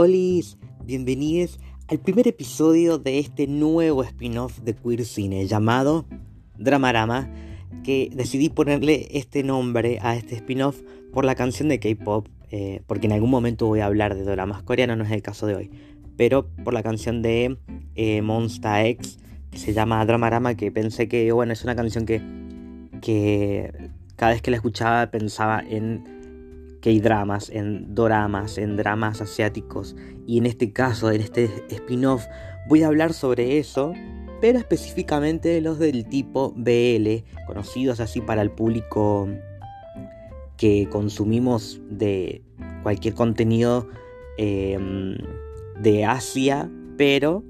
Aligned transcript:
Olis, 0.00 0.58
bienvenidos 0.84 1.58
al 1.88 1.98
primer 1.98 2.28
episodio 2.28 2.98
de 2.98 3.18
este 3.18 3.48
nuevo 3.48 4.04
spin-off 4.04 4.60
de 4.60 4.72
Queer 4.72 5.04
Cine 5.04 5.44
llamado 5.48 6.06
Dramarama, 6.56 7.28
que 7.82 8.08
decidí 8.14 8.48
ponerle 8.48 9.08
este 9.10 9.42
nombre 9.42 9.98
a 10.00 10.14
este 10.14 10.36
spin-off 10.36 10.82
por 11.12 11.24
la 11.24 11.34
canción 11.34 11.68
de 11.68 11.80
K-pop, 11.80 12.28
eh, 12.52 12.80
porque 12.86 13.08
en 13.08 13.12
algún 13.14 13.30
momento 13.30 13.66
voy 13.66 13.80
a 13.80 13.86
hablar 13.86 14.14
de 14.14 14.22
dramas 14.22 14.62
coreanos, 14.62 14.98
no 14.98 15.02
es 15.02 15.10
el 15.10 15.20
caso 15.20 15.48
de 15.48 15.56
hoy, 15.56 15.70
pero 16.16 16.46
por 16.62 16.74
la 16.74 16.84
canción 16.84 17.20
de 17.20 17.58
eh, 17.96 18.22
Monsta 18.22 18.86
X, 18.86 19.18
que 19.50 19.58
se 19.58 19.72
llama 19.72 20.06
Dramarama, 20.06 20.54
que 20.54 20.70
pensé 20.70 21.08
que, 21.08 21.32
bueno, 21.32 21.52
es 21.52 21.64
una 21.64 21.74
canción 21.74 22.06
que, 22.06 22.22
que 23.02 23.90
cada 24.14 24.30
vez 24.30 24.42
que 24.42 24.52
la 24.52 24.58
escuchaba 24.58 25.10
pensaba 25.10 25.60
en 25.68 26.17
K-dramas, 26.80 27.50
en 27.50 27.94
doramas, 27.94 28.58
en 28.58 28.76
dramas 28.76 29.20
asiáticos. 29.20 29.96
Y 30.26 30.38
en 30.38 30.46
este 30.46 30.72
caso, 30.72 31.10
en 31.10 31.20
este 31.20 31.50
spin-off, 31.70 32.24
voy 32.68 32.82
a 32.82 32.88
hablar 32.88 33.12
sobre 33.12 33.58
eso, 33.58 33.92
pero 34.40 34.58
específicamente 34.58 35.60
los 35.60 35.78
del 35.78 36.06
tipo 36.08 36.52
BL, 36.56 37.24
conocidos 37.46 38.00
así 38.00 38.20
para 38.20 38.42
el 38.42 38.50
público 38.50 39.28
que 40.56 40.88
consumimos 40.90 41.80
de 41.88 42.42
cualquier 42.82 43.14
contenido 43.14 43.88
em, 44.36 45.16
de 45.80 46.04
Asia, 46.04 46.70
pero 46.96 47.44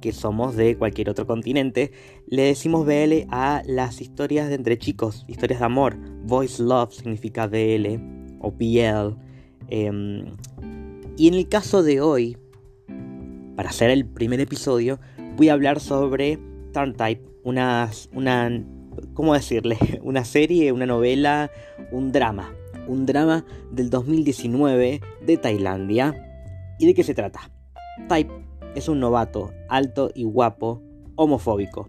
que 0.00 0.12
somos 0.12 0.54
de 0.54 0.76
cualquier 0.76 1.08
otro 1.08 1.26
continente, 1.26 1.90
le 2.26 2.42
decimos 2.42 2.84
BL 2.84 3.26
a 3.30 3.62
las 3.66 4.02
historias 4.02 4.48
de 4.48 4.54
entre 4.54 4.78
chicos, 4.78 5.24
historias 5.28 5.60
de 5.60 5.66
amor. 5.66 5.96
Voice 6.24 6.62
Love 6.62 6.92
significa 6.92 7.46
BL 7.46 8.13
o 8.44 8.52
BL. 8.52 9.16
Em, 9.68 10.26
y 11.16 11.28
en 11.28 11.34
el 11.34 11.48
caso 11.48 11.82
de 11.82 12.00
hoy, 12.00 12.36
para 13.56 13.70
hacer 13.70 13.90
el 13.90 14.04
primer 14.04 14.40
episodio, 14.40 14.98
voy 15.36 15.48
a 15.48 15.54
hablar 15.54 15.80
sobre 15.80 16.38
Turn 16.72 16.94
Type, 16.94 17.22
una, 17.44 17.90
una, 18.12 18.64
¿cómo 19.14 19.34
decirle? 19.34 19.78
Una 20.02 20.24
serie, 20.24 20.72
una 20.72 20.86
novela, 20.86 21.50
un 21.90 22.12
drama. 22.12 22.54
Un 22.86 23.06
drama 23.06 23.46
del 23.70 23.88
2019 23.88 25.00
de 25.24 25.36
Tailandia. 25.38 26.14
¿Y 26.78 26.86
de 26.86 26.94
qué 26.94 27.02
se 27.02 27.14
trata? 27.14 27.50
Type 28.08 28.30
es 28.74 28.88
un 28.88 29.00
novato, 29.00 29.52
alto 29.68 30.10
y 30.14 30.24
guapo, 30.24 30.82
homofóbico. 31.16 31.88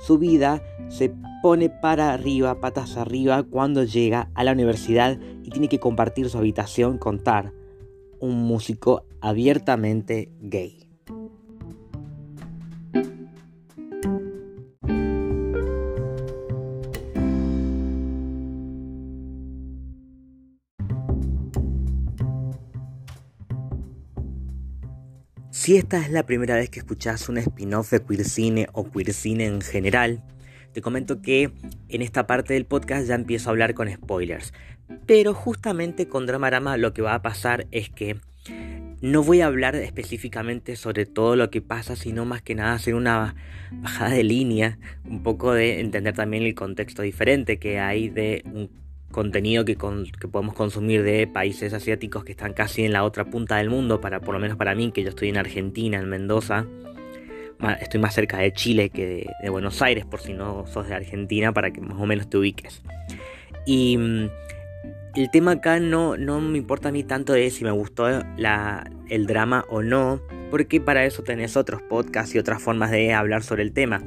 Su 0.00 0.18
vida 0.18 0.62
se 0.88 1.12
pone 1.42 1.68
para 1.68 2.14
arriba, 2.14 2.60
patas 2.60 2.96
arriba, 2.96 3.42
cuando 3.42 3.82
llega 3.82 4.30
a 4.34 4.44
la 4.44 4.52
universidad 4.52 5.18
y 5.42 5.50
tiene 5.50 5.68
que 5.68 5.80
compartir 5.80 6.30
su 6.30 6.38
habitación 6.38 6.98
con 6.98 7.18
Tar, 7.18 7.52
un 8.20 8.44
músico 8.44 9.04
abiertamente 9.20 10.30
gay. 10.40 10.88
Si 25.50 25.76
esta 25.76 26.00
es 26.00 26.10
la 26.10 26.26
primera 26.26 26.56
vez 26.56 26.70
que 26.70 26.80
escuchas 26.80 27.28
un 27.28 27.38
spin-off 27.38 27.92
de 27.92 28.02
Queer 28.02 28.24
Cine 28.24 28.66
o 28.72 28.90
Queer 28.90 29.12
Cine 29.12 29.46
en 29.46 29.60
general, 29.60 30.24
te 30.72 30.82
comento 30.82 31.22
que 31.22 31.50
en 31.88 32.02
esta 32.02 32.26
parte 32.26 32.54
del 32.54 32.64
podcast 32.64 33.06
ya 33.06 33.14
empiezo 33.14 33.48
a 33.48 33.52
hablar 33.52 33.74
con 33.74 33.90
spoilers. 33.90 34.52
Pero 35.06 35.34
justamente 35.34 36.08
con 36.08 36.26
Dramarama 36.26 36.76
lo 36.76 36.92
que 36.92 37.02
va 37.02 37.14
a 37.14 37.22
pasar 37.22 37.66
es 37.70 37.88
que 37.88 38.16
no 39.00 39.22
voy 39.22 39.40
a 39.40 39.46
hablar 39.46 39.74
específicamente 39.74 40.76
sobre 40.76 41.06
todo 41.06 41.34
lo 41.34 41.50
que 41.50 41.60
pasa, 41.60 41.96
sino 41.96 42.24
más 42.24 42.42
que 42.42 42.54
nada 42.54 42.74
hacer 42.74 42.94
una 42.94 43.34
bajada 43.72 44.10
de 44.10 44.22
línea, 44.22 44.78
un 45.04 45.22
poco 45.22 45.52
de 45.52 45.80
entender 45.80 46.14
también 46.14 46.44
el 46.44 46.54
contexto 46.54 47.02
diferente 47.02 47.58
que 47.58 47.80
hay 47.80 48.08
de 48.08 48.42
un 48.44 48.70
contenido 49.10 49.64
que, 49.64 49.76
podemos 49.76 50.54
consumir 50.54 51.02
de 51.02 51.26
países 51.26 51.72
asiáticos 51.72 52.24
que 52.24 52.32
están 52.32 52.54
casi 52.54 52.84
en 52.84 52.92
la 52.92 53.04
otra 53.04 53.24
punta 53.26 53.56
del 53.56 53.70
mundo, 53.70 54.00
para 54.00 54.20
por 54.20 54.34
lo 54.34 54.40
menos 54.40 54.56
para 54.56 54.74
mí, 54.74 54.90
que 54.90 55.02
yo 55.02 55.10
estoy 55.10 55.28
en 55.28 55.36
Argentina, 55.36 55.98
en 55.98 56.08
Mendoza, 56.08 56.66
estoy 57.80 58.00
más 58.00 58.14
cerca 58.14 58.38
de 58.38 58.52
Chile 58.52 58.90
que 58.90 59.30
de, 59.40 59.50
Buenos 59.50 59.80
Aires, 59.82 60.04
por 60.04 60.20
si 60.20 60.32
no 60.32 60.66
sos 60.66 60.88
de 60.88 60.94
Argentina, 60.94 61.52
para 61.52 61.70
que 61.70 61.80
más 61.80 61.98
o 61.98 62.06
menos 62.06 62.28
te 62.28 62.38
ubiques. 62.38 62.82
Y 63.66 63.96
mm, 63.96 64.30
el 65.14 65.30
tema 65.30 65.52
acá 65.52 65.78
no, 65.78 66.16
no 66.16 66.40
me 66.40 66.58
importa 66.58 66.88
a 66.88 66.92
mí 66.92 67.04
tanto 67.04 67.32
de 67.32 67.50
si 67.50 67.64
me 67.64 67.70
gustó 67.70 68.08
el 68.08 69.26
drama 69.26 69.64
o 69.68 69.82
no, 69.82 70.20
porque 70.50 70.80
para 70.80 71.04
eso 71.04 71.22
tenés 71.22 71.56
otros 71.56 71.82
podcasts 71.82 72.34
y 72.34 72.38
otras 72.38 72.62
formas 72.62 72.90
de 72.90 73.12
hablar 73.12 73.42
sobre 73.42 73.62
el 73.62 73.72
tema. 73.72 74.02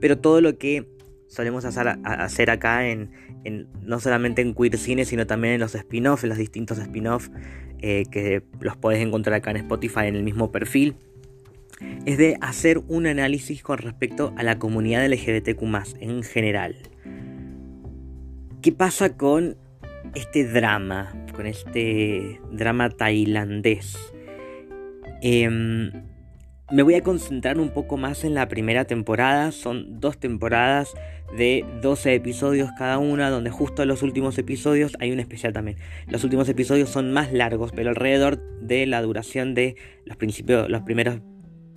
Pero 0.00 0.18
todo 0.18 0.40
lo 0.40 0.58
que 0.58 0.86
solemos 1.28 1.64
hacer, 1.64 2.50
acá, 2.50 2.88
en, 2.88 3.10
no 3.82 4.00
solamente 4.00 4.42
en 4.42 4.54
Queer 4.54 4.78
Cine, 4.78 5.04
sino 5.04 5.26
también 5.26 5.54
en 5.54 5.60
los 5.60 5.74
spin-offs, 5.74 6.22
en 6.24 6.30
los 6.30 6.38
distintos 6.38 6.78
spin-offs, 6.78 7.30
eh, 7.80 8.04
que 8.10 8.42
los 8.60 8.76
podés 8.76 9.00
encontrar 9.00 9.36
acá 9.36 9.50
en 9.50 9.58
Spotify 9.58 10.06
en 10.06 10.16
el 10.16 10.24
mismo 10.24 10.50
perfil 10.50 10.96
es 12.06 12.18
de 12.18 12.36
hacer 12.40 12.78
un 12.88 13.06
análisis 13.06 13.62
con 13.62 13.78
respecto 13.78 14.32
a 14.36 14.42
la 14.42 14.58
comunidad 14.58 15.06
LGBTQ 15.06 15.62
en 16.00 16.22
general. 16.22 16.76
¿Qué 18.62 18.72
pasa 18.72 19.16
con 19.16 19.56
este 20.14 20.44
drama, 20.44 21.14
con 21.34 21.46
este 21.46 22.40
drama 22.50 22.90
tailandés? 22.90 23.96
Em, 25.22 25.92
me 26.70 26.82
voy 26.82 26.94
a 26.94 27.02
concentrar 27.02 27.58
un 27.58 27.70
poco 27.70 27.96
más 27.96 28.24
en 28.24 28.34
la 28.34 28.48
primera 28.48 28.84
temporada. 28.84 29.52
Son 29.52 30.00
dos 30.00 30.18
temporadas 30.18 30.92
de 31.36 31.64
12 31.82 32.14
episodios 32.14 32.70
cada 32.78 32.98
una, 32.98 33.30
donde 33.30 33.50
justo 33.50 33.84
los 33.84 34.02
últimos 34.02 34.38
episodios 34.38 34.96
hay 35.00 35.12
un 35.12 35.20
especial 35.20 35.52
también. 35.52 35.78
Los 36.08 36.24
últimos 36.24 36.48
episodios 36.48 36.88
son 36.88 37.12
más 37.12 37.32
largos, 37.32 37.72
pero 37.72 37.90
alrededor 37.90 38.40
de 38.60 38.86
la 38.86 39.00
duración 39.02 39.54
de 39.54 39.76
los, 40.04 40.16
principios, 40.16 40.68
los 40.68 40.82
primeros 40.82 41.20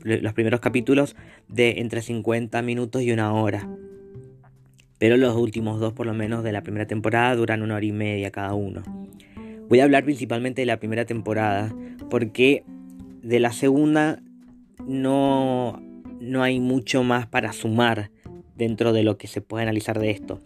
los 0.04 0.34
primeros 0.34 0.60
capítulos 0.60 1.16
de 1.48 1.80
entre 1.80 2.02
50 2.02 2.62
minutos 2.62 3.02
y 3.02 3.12
una 3.12 3.34
hora. 3.34 3.68
Pero 4.98 5.18
los 5.18 5.36
últimos 5.36 5.80
dos, 5.80 5.94
por 5.94 6.06
lo 6.06 6.14
menos, 6.14 6.44
de 6.44 6.52
la 6.52 6.62
primera 6.62 6.86
temporada 6.86 7.36
duran 7.36 7.64
una 7.64 7.76
hora 7.76 7.86
y 7.86 7.92
media 7.92 8.32
cada 8.32 8.54
uno. 8.54 8.84
Voy 9.68 9.80
a 9.80 9.84
hablar 9.84 10.04
principalmente 10.04 10.62
de 10.62 10.68
la 10.68 10.78
primera 10.78 11.06
temporada, 11.06 11.74
porque 12.10 12.64
de 13.24 13.40
la 13.40 13.52
segunda 13.52 14.22
no, 14.86 15.82
no 16.20 16.44
hay 16.44 16.60
mucho 16.60 17.04
más 17.04 17.26
para 17.26 17.54
sumar 17.54 18.12
dentro 18.56 18.94
de 18.94 19.04
lo 19.04 19.18
que 19.18 19.28
se 19.28 19.42
puede 19.42 19.64
analizar 19.64 20.00
de 20.00 20.12
esto. 20.12 20.40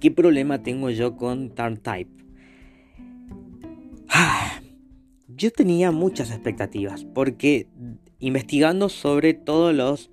¿Qué 0.00 0.10
problema 0.10 0.62
tengo 0.62 0.90
yo 0.90 1.16
con 1.16 1.50
Turn 1.54 1.78
Type? 1.78 2.23
Yo 5.36 5.50
tenía 5.50 5.90
muchas 5.90 6.30
expectativas, 6.30 7.04
porque 7.04 7.66
investigando 8.20 8.88
sobre 8.88 9.34
todos 9.34 9.74
los 9.74 10.10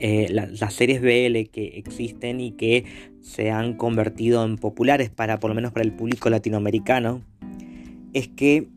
eh, 0.00 0.28
las 0.30 0.74
series 0.74 1.00
BL 1.00 1.50
que 1.50 1.72
existen 1.74 2.40
y 2.40 2.52
que 2.52 2.84
se 3.20 3.50
han 3.50 3.74
convertido 3.74 4.44
en 4.44 4.56
populares 4.56 5.10
para 5.10 5.40
por 5.40 5.50
lo 5.50 5.56
menos 5.56 5.72
para 5.72 5.84
el 5.84 5.92
público 5.92 6.30
latinoamericano 6.30 7.22
es 8.12 8.28
que 8.28 8.68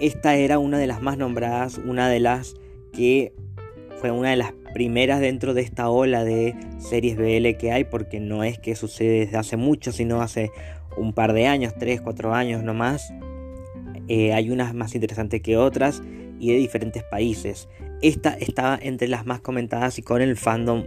esta 0.00 0.36
era 0.36 0.58
una 0.58 0.78
de 0.78 0.86
las 0.86 1.02
más 1.02 1.18
nombradas 1.18 1.76
una 1.76 2.08
de 2.08 2.20
las 2.20 2.54
que 2.94 3.34
fue 4.00 4.10
una 4.10 4.30
de 4.30 4.36
las 4.36 4.54
primeras 4.72 5.20
dentro 5.20 5.52
de 5.52 5.60
esta 5.60 5.90
ola 5.90 6.24
de 6.24 6.54
series 6.78 7.18
BL 7.18 7.58
que 7.58 7.72
hay 7.72 7.84
porque 7.84 8.18
no 8.18 8.42
es 8.42 8.58
que 8.58 8.76
sucede 8.76 9.26
desde 9.26 9.36
hace 9.36 9.58
mucho 9.58 9.92
sino 9.92 10.22
hace 10.22 10.50
un 10.96 11.12
par 11.12 11.34
de 11.34 11.48
años 11.48 11.74
3, 11.78 12.00
4 12.00 12.34
años 12.34 12.62
nomás 12.62 13.12
eh, 14.08 14.32
hay 14.32 14.50
unas 14.50 14.74
más 14.74 14.94
interesantes 14.94 15.42
que 15.42 15.56
otras 15.56 16.02
y 16.38 16.52
de 16.52 16.58
diferentes 16.58 17.02
países. 17.02 17.68
Esta 18.02 18.34
estaba 18.34 18.78
entre 18.80 19.08
las 19.08 19.26
más 19.26 19.40
comentadas 19.40 19.98
y 19.98 20.02
con 20.02 20.22
el 20.22 20.36
fandom 20.36 20.84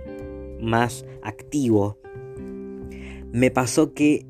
más 0.62 1.06
activo. 1.24 1.98
Me 3.32 3.52
pasó 3.52 3.94
que 3.94 4.26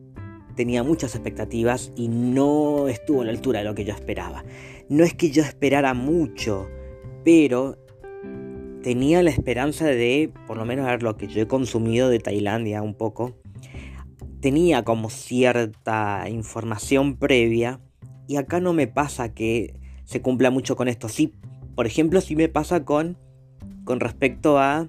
tenía 0.56 0.84
muchas 0.84 1.16
expectativas 1.16 1.92
y 1.96 2.08
no 2.08 2.88
estuvo 2.88 3.22
a 3.22 3.26
la 3.26 3.32
altura 3.32 3.60
de 3.60 3.66
lo 3.66 3.76
que 3.76 3.86
yo 3.86 3.94
esperaba. 3.94 4.44
No 4.90 5.04
es 5.04 5.14
que 5.14 5.30
yo 5.30 5.44
esperara 5.44 5.94
mucho, 5.94 6.68
pero 7.24 7.78
tenía 8.82 9.22
la 9.24 9.30
esperanza 9.30 9.86
de, 9.86 10.32
por 10.48 10.58
lo 10.58 10.66
menos, 10.66 10.86
ver 10.86 11.04
lo 11.04 11.16
que 11.16 11.28
yo 11.28 11.42
he 11.42 11.48
consumido 11.48 12.10
de 12.10 12.20
Tailandia 12.20 12.82
un 12.82 12.96
poco. 12.96 13.36
Tenía 14.42 14.84
como 14.84 15.10
cierta 15.10 16.26
información 16.30 17.18
previa 17.18 17.80
y 18.30 18.38
acá 18.38 18.60
no 18.60 18.74
me 18.74 18.86
pasa 18.86 19.34
que 19.34 19.74
se 20.06 20.22
cumpla 20.22 20.52
mucho 20.52 20.76
con 20.76 20.88
esto. 20.88 21.10
Sí, 21.10 21.34
por 21.74 21.88
ejemplo, 21.88 22.22
sí 22.22 22.36
me 22.36 22.48
pasa 22.48 22.86
con, 22.86 23.18
con 23.86 24.00
respecto 24.00 24.60
a 24.60 24.88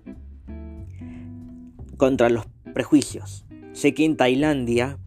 contra 1.96 2.28
los 2.28 2.44
prejuicios. 2.74 3.46
Sé 3.72 3.94
que 3.94 4.04
en 4.04 4.18
Tailandia, 4.18 4.98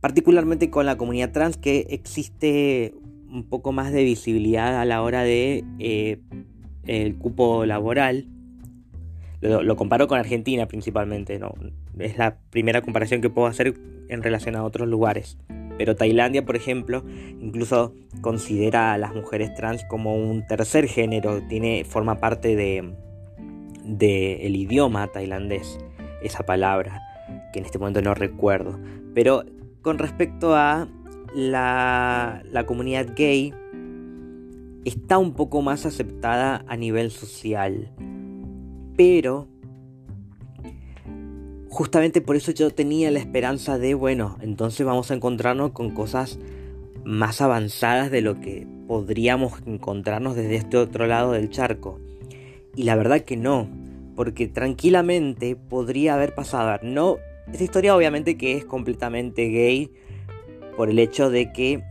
particularmente 0.00 0.70
con 0.70 0.86
la 0.86 0.96
comunidad 0.96 1.32
trans, 1.32 1.58
que 1.58 1.86
existe 1.90 2.94
un 3.28 3.44
poco 3.44 3.72
más 3.72 3.92
de 3.92 4.04
visibilidad 4.04 4.80
a 4.80 4.86
la 4.86 5.02
hora 5.02 5.22
de 5.22 5.64
eh, 5.78 6.20
el 6.86 7.16
cupo 7.16 7.66
laboral. 7.66 8.26
Lo, 9.42 9.76
comparo 9.76 10.08
con 10.08 10.18
Argentina 10.18 10.64
principalmente, 10.64 11.38
¿no? 11.38 11.52
Es 11.98 12.16
la 12.16 12.38
primera 12.48 12.80
comparación 12.80 13.20
que 13.20 13.28
puedo 13.28 13.48
hacer 13.48 13.74
en 14.08 14.22
relación 14.22 14.56
a 14.56 14.64
otros 14.64 14.88
lugares. 14.88 15.36
Pero 15.76 15.96
Tailandia, 15.96 16.44
por 16.44 16.56
ejemplo, 16.56 17.04
incluso 17.40 17.94
considera 18.20 18.92
a 18.92 18.98
las 18.98 19.14
mujeres 19.14 19.54
trans 19.54 19.84
como 19.84 20.16
un 20.16 20.46
tercer 20.46 20.86
género, 20.86 21.42
tiene, 21.42 21.84
forma 21.84 22.20
parte 22.20 22.56
de, 22.56 22.94
de 23.84 24.46
el 24.46 24.56
idioma 24.56 25.08
tailandés, 25.08 25.78
esa 26.22 26.44
palabra, 26.44 27.00
que 27.52 27.58
en 27.58 27.64
este 27.64 27.78
momento 27.78 28.02
no 28.02 28.14
recuerdo. 28.14 28.78
Pero 29.14 29.44
con 29.82 29.98
respecto 29.98 30.54
a 30.54 30.88
la, 31.34 32.42
la 32.50 32.66
comunidad 32.66 33.08
gay, 33.16 33.52
está 34.84 35.18
un 35.18 35.34
poco 35.34 35.62
más 35.62 35.86
aceptada 35.86 36.64
a 36.68 36.76
nivel 36.76 37.10
social. 37.10 37.90
Pero 38.96 39.48
justamente 41.74 42.20
por 42.20 42.36
eso 42.36 42.52
yo 42.52 42.70
tenía 42.70 43.10
la 43.10 43.18
esperanza 43.18 43.78
de, 43.78 43.94
bueno, 43.94 44.38
entonces 44.40 44.86
vamos 44.86 45.10
a 45.10 45.14
encontrarnos 45.14 45.72
con 45.72 45.90
cosas 45.90 46.38
más 47.02 47.40
avanzadas 47.40 48.12
de 48.12 48.20
lo 48.20 48.40
que 48.40 48.64
podríamos 48.86 49.54
encontrarnos 49.66 50.36
desde 50.36 50.54
este 50.54 50.76
otro 50.76 51.08
lado 51.08 51.32
del 51.32 51.50
charco. 51.50 51.98
Y 52.76 52.84
la 52.84 52.94
verdad 52.94 53.22
que 53.22 53.36
no, 53.36 53.68
porque 54.14 54.46
tranquilamente 54.46 55.56
podría 55.56 56.14
haber 56.14 56.32
pasado. 56.36 56.78
No, 56.84 57.16
esta 57.52 57.64
historia 57.64 57.96
obviamente 57.96 58.36
que 58.36 58.56
es 58.56 58.64
completamente 58.64 59.48
gay 59.48 59.90
por 60.76 60.88
el 60.90 61.00
hecho 61.00 61.28
de 61.28 61.52
que 61.52 61.82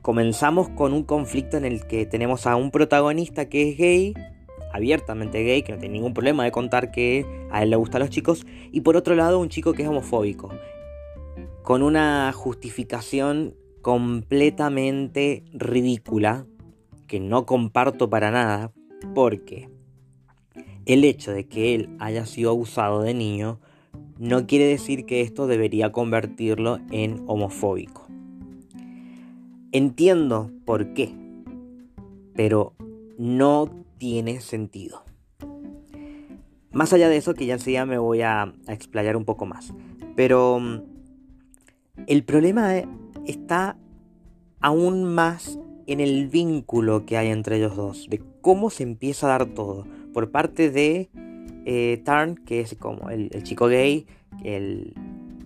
comenzamos 0.00 0.70
con 0.70 0.94
un 0.94 1.02
conflicto 1.02 1.58
en 1.58 1.66
el 1.66 1.86
que 1.86 2.06
tenemos 2.06 2.46
a 2.46 2.56
un 2.56 2.70
protagonista 2.70 3.50
que 3.50 3.68
es 3.68 3.76
gay 3.76 4.14
abiertamente 4.74 5.44
gay, 5.44 5.62
que 5.62 5.72
no 5.72 5.78
tiene 5.78 5.94
ningún 5.94 6.14
problema 6.14 6.42
de 6.42 6.50
contar 6.50 6.90
que 6.90 7.24
a 7.52 7.62
él 7.62 7.70
le 7.70 7.76
gustan 7.76 8.00
los 8.00 8.10
chicos, 8.10 8.44
y 8.72 8.80
por 8.80 8.96
otro 8.96 9.14
lado 9.14 9.38
un 9.38 9.48
chico 9.48 9.72
que 9.72 9.82
es 9.82 9.88
homofóbico, 9.88 10.50
con 11.62 11.82
una 11.82 12.32
justificación 12.32 13.54
completamente 13.82 15.44
ridícula, 15.52 16.46
que 17.06 17.20
no 17.20 17.46
comparto 17.46 18.10
para 18.10 18.32
nada, 18.32 18.72
porque 19.14 19.68
el 20.86 21.04
hecho 21.04 21.30
de 21.30 21.46
que 21.46 21.76
él 21.76 21.90
haya 22.00 22.26
sido 22.26 22.50
abusado 22.50 23.02
de 23.02 23.14
niño 23.14 23.60
no 24.18 24.48
quiere 24.48 24.66
decir 24.66 25.06
que 25.06 25.20
esto 25.20 25.46
debería 25.46 25.92
convertirlo 25.92 26.80
en 26.90 27.22
homofóbico. 27.28 28.08
Entiendo 29.70 30.50
por 30.64 30.94
qué, 30.94 31.14
pero 32.34 32.74
no 33.18 33.83
tiene 34.04 34.42
sentido. 34.42 35.02
Más 36.72 36.92
allá 36.92 37.08
de 37.08 37.16
eso, 37.16 37.32
que 37.32 37.46
ya 37.46 37.54
enseguida 37.54 37.86
me 37.86 37.96
voy 37.96 38.20
a, 38.20 38.52
explayar 38.68 39.16
un 39.16 39.24
poco 39.24 39.46
más. 39.46 39.72
Pero 40.14 40.60
mm, 40.60 40.82
el 42.06 42.22
problema 42.22 42.76
e, 42.76 42.86
está 43.26 43.78
aún 44.60 45.04
más 45.04 45.58
en 45.86 46.00
el 46.00 46.28
vínculo 46.28 47.06
que 47.06 47.16
hay 47.16 47.28
entre 47.28 47.56
ellos 47.56 47.76
dos, 47.76 48.06
de 48.10 48.22
cómo 48.42 48.68
se 48.68 48.82
empieza 48.82 49.26
a 49.26 49.38
dar 49.38 49.46
todo. 49.54 49.86
Por 50.12 50.30
parte 50.30 50.70
de 50.70 51.08
eh, 51.64 52.02
Tarn, 52.04 52.34
que 52.34 52.60
es 52.60 52.76
como 52.78 53.08
el, 53.08 53.30
chico 53.42 53.68
gay, 53.68 54.06
el, 54.42 54.92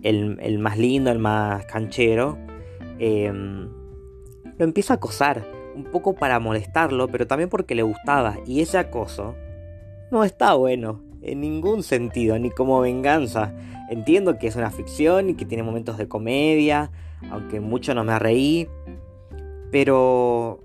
el, 0.01 0.59
más 0.59 0.77
lindo, 0.77 1.11
el 1.11 1.19
más 1.19 1.65
canchero, 1.65 2.37
em, 2.99 3.69
lo 4.57 4.65
empieza 4.65 4.95
a 4.95 4.97
acosar 4.97 5.58
un 5.79 5.91
poco 5.91 6.15
para 6.15 6.39
molestarlo, 6.39 7.07
pero 7.07 7.27
también 7.27 7.49
porque 7.49 7.75
le 7.75 7.83
gustaba. 7.83 8.37
Y 8.45 8.61
ese 8.61 8.77
acoso 8.77 9.35
no 10.11 10.23
está 10.23 10.53
bueno, 10.53 11.01
en 11.21 11.41
ningún 11.41 11.83
sentido, 11.83 12.37
ni 12.39 12.49
como 12.49 12.79
venganza. 12.81 13.53
Entiendo 13.89 14.37
que 14.37 14.47
es 14.47 14.55
una 14.55 14.71
ficción 14.71 15.29
y 15.29 15.35
que 15.35 15.45
tiene 15.45 15.63
momentos 15.63 15.97
de 15.97 16.07
comedia, 16.07 16.91
aunque 17.31 17.59
mucho 17.59 17.93
no 17.93 18.03
me 18.03 18.17
reí. 18.19 18.67
Pero 19.71 20.63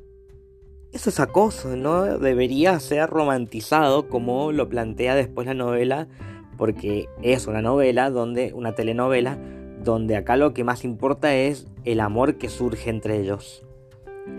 eso 0.92 1.10
es 1.10 1.20
acoso, 1.20 1.76
no 1.76 2.18
debería 2.18 2.78
ser 2.80 3.08
romantizado 3.10 4.08
como 4.08 4.52
lo 4.52 4.68
plantea 4.68 5.14
después 5.14 5.46
la 5.46 5.54
novela, 5.54 6.08
porque 6.56 7.08
es 7.22 7.46
una 7.46 7.62
novela 7.62 8.10
donde 8.10 8.52
una 8.54 8.74
telenovela 8.74 9.38
donde 9.82 10.16
acá 10.16 10.36
lo 10.36 10.54
que 10.54 10.64
más 10.64 10.84
importa 10.84 11.34
es 11.34 11.66
el 11.84 12.00
amor 12.00 12.36
que 12.36 12.48
surge 12.48 12.90
entre 12.90 13.20
ellos. 13.20 13.64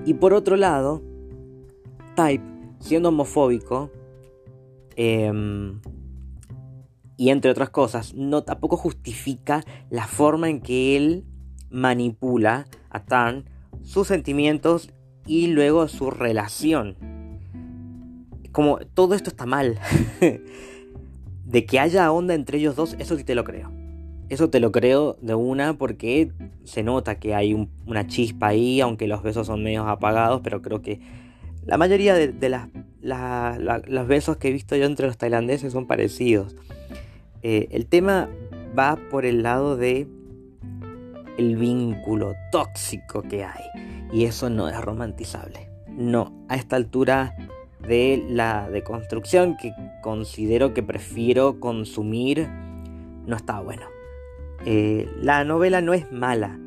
Y 0.06 0.16
por 0.16 0.34
otro 0.34 0.56
lado, 0.56 1.02
Type, 2.16 2.44
siendo 2.80 3.10
homofóbico, 3.10 3.92
em, 4.96 5.82
y 7.18 7.30
entre 7.30 7.52
otras 7.52 7.70
cosas, 7.70 8.14
no 8.14 8.44
tampoco 8.44 8.78
justifica 8.78 9.64
la 9.90 10.08
forma 10.08 10.50
en 10.50 10.62
que 10.62 10.98
él 10.98 11.26
manipula 11.70 12.68
a 12.90 13.04
Tarn 13.04 13.46
sus 13.84 14.08
sentimientos 14.08 14.90
y 15.26 15.48
luego 15.48 15.88
su 15.88 16.12
relación. 16.12 16.96
Como 18.52 18.78
todo 18.78 19.16
esto 19.16 19.30
está 19.30 19.46
mal. 19.46 19.80
de 21.46 21.66
que 21.66 21.80
haya 21.80 22.12
onda 22.12 22.34
entre 22.34 22.58
ellos 22.58 22.76
dos, 22.76 22.96
eso 23.00 23.16
sí 23.18 23.24
te 23.24 23.36
lo 23.36 23.44
creo. 23.44 23.72
Eso 24.30 24.50
te 24.50 24.60
lo 24.60 24.72
creo 24.72 25.18
de 25.22 25.36
una 25.36 25.77
porque 25.77 26.31
se 26.63 26.83
nota 26.83 27.19
que 27.19 27.36
hay 27.36 27.54
una 27.86 28.07
chispa 28.07 28.48
ahí, 28.48 28.81
aunque 28.81 29.07
los 29.07 29.22
besos 29.22 29.48
son 29.48 29.63
medio 29.63 29.88
apagados, 29.88 30.42
pero 30.44 30.62
creo 30.62 30.81
que 30.81 31.00
la 31.66 31.77
mayoría 31.77 32.13
de, 32.16 32.50
las, 32.50 32.69
los 33.88 34.07
besos 34.07 34.38
que 34.38 34.50
he 34.50 34.51
visto 34.51 34.75
yo 34.75 34.86
entre 34.86 35.07
los 35.07 35.18
tailandeses 35.18 35.74
son 35.74 35.88
parecidos. 35.88 36.56
Eh, 37.44 37.68
el 37.72 37.86
tema 37.86 38.30
va 38.77 38.98
por 39.10 39.25
el 39.25 39.44
lado 39.44 39.77
de 39.77 40.07
el 41.38 41.56
vínculo 41.56 42.33
tóxico 42.51 43.21
que 43.24 43.44
hay. 43.44 43.63
Y 44.11 44.26
eso 44.26 44.50
no 44.50 44.69
es 44.69 44.80
romantizable. 44.80 45.69
No, 45.90 46.33
a 46.50 46.56
esta 46.56 46.76
altura 46.76 47.35
de 47.88 48.23
la 48.30 48.69
deconstrucción 48.69 49.57
que 49.57 49.73
considero 50.02 50.73
que 50.73 50.83
prefiero 50.83 51.59
consumir, 51.59 52.47
no 53.26 53.35
está 53.35 53.59
bueno. 53.59 53.94
Eh, 54.66 55.07
la 55.22 55.44
novela 55.44 55.81
no 55.81 55.94
es 55.94 56.12
mala, 56.12 56.60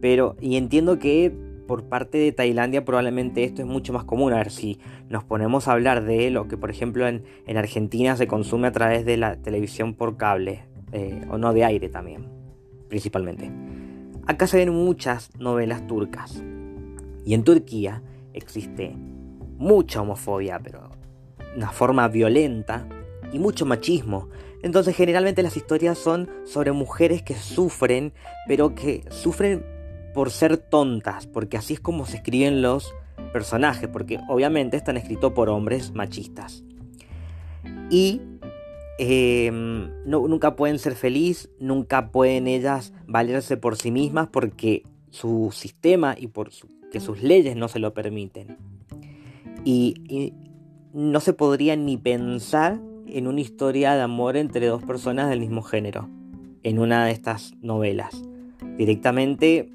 pero 0.00 0.36
y 0.40 0.56
entiendo 0.56 0.98
que 0.98 1.32
por 1.68 1.84
parte 1.84 2.18
de 2.18 2.32
Tailandia 2.32 2.84
probablemente 2.84 3.44
esto 3.44 3.62
es 3.62 3.68
mucho 3.68 3.92
más 3.92 4.04
común. 4.04 4.32
A 4.32 4.36
ver 4.38 4.50
si 4.50 4.80
nos 5.08 5.22
ponemos 5.22 5.68
a 5.68 5.72
hablar 5.72 6.04
de 6.04 6.30
lo 6.30 6.48
que 6.48 6.56
por 6.56 6.70
ejemplo 6.70 7.06
en, 7.06 7.22
Argentina 7.56 8.16
se 8.16 8.26
consume 8.26 8.68
a 8.68 8.72
través 8.72 9.04
de 9.04 9.16
la 9.16 9.36
televisión 9.36 9.94
por 9.94 10.16
cable, 10.16 10.64
eh, 10.92 11.20
o 11.30 11.38
no 11.38 11.52
de 11.52 11.64
aire 11.64 11.88
también, 11.88 12.26
principalmente. 12.88 13.52
Acá 14.26 14.46
se 14.46 14.56
ven 14.56 14.74
muchas 14.74 15.30
novelas 15.38 15.86
turcas. 15.86 16.42
Y 17.24 17.34
en 17.34 17.44
Turquía 17.44 18.02
existe 18.32 18.94
mucha 19.58 20.00
homofobia, 20.00 20.58
pero 20.58 20.90
una 21.56 21.70
forma 21.70 22.08
violenta 22.08 22.86
y 23.32 23.38
mucho 23.38 23.66
machismo. 23.66 24.28
Entonces 24.62 24.96
generalmente 24.96 25.42
las 25.42 25.56
historias 25.56 25.98
son 25.98 26.28
sobre 26.44 26.72
mujeres 26.72 27.22
que 27.22 27.34
sufren, 27.34 28.12
pero 28.46 28.74
que 28.74 29.04
sufren 29.10 29.64
por 30.14 30.30
ser 30.30 30.56
tontas, 30.56 31.26
porque 31.26 31.56
así 31.56 31.74
es 31.74 31.80
como 31.80 32.06
se 32.06 32.16
escriben 32.16 32.60
los 32.60 32.92
personajes, 33.32 33.88
porque 33.88 34.18
obviamente 34.28 34.76
están 34.76 34.96
escritos 34.96 35.32
por 35.32 35.48
hombres 35.48 35.92
machistas. 35.92 36.64
Y 37.90 38.20
em, 38.98 39.90
nunca 40.04 40.56
pueden 40.56 40.78
ser 40.78 40.94
felices, 40.94 41.50
nunca 41.60 42.10
pueden 42.10 42.48
ellas 42.48 42.92
valerse 43.06 43.56
por 43.56 43.76
sí 43.76 43.90
mismas 43.90 44.28
porque 44.28 44.82
su 45.10 45.50
sistema 45.52 46.16
y 46.18 46.26
por 46.26 46.50
que 46.90 47.00
sus 47.00 47.22
leyes 47.22 47.54
no 47.56 47.68
se 47.68 47.78
lo 47.78 47.94
permiten. 47.94 48.56
y 49.64 50.32
no 50.94 51.20
se 51.20 51.34
podría 51.34 51.76
ni 51.76 51.96
pensar 51.96 52.80
en 53.12 53.26
una 53.26 53.40
historia 53.40 53.94
de 53.94 54.02
amor 54.02 54.36
entre 54.36 54.66
dos 54.66 54.82
personas 54.82 55.28
del 55.30 55.40
mismo 55.40 55.62
género, 55.62 56.08
en 56.62 56.78
una 56.78 57.04
de 57.04 57.12
estas 57.12 57.54
novelas. 57.60 58.22
Directamente 58.76 59.70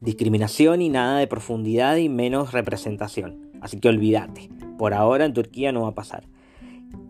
discriminación 0.00 0.82
y 0.82 0.88
nada 0.88 1.18
de 1.18 1.26
profundidad 1.26 1.96
y 1.96 2.08
menos 2.08 2.52
representación. 2.52 3.50
Así 3.60 3.78
que 3.78 3.88
olvídate, 3.88 4.48
por 4.78 4.94
ahora 4.94 5.26
en 5.26 5.34
Turquía 5.34 5.72
no 5.72 5.82
va 5.82 5.88
a 5.88 5.94
pasar. 5.94 6.24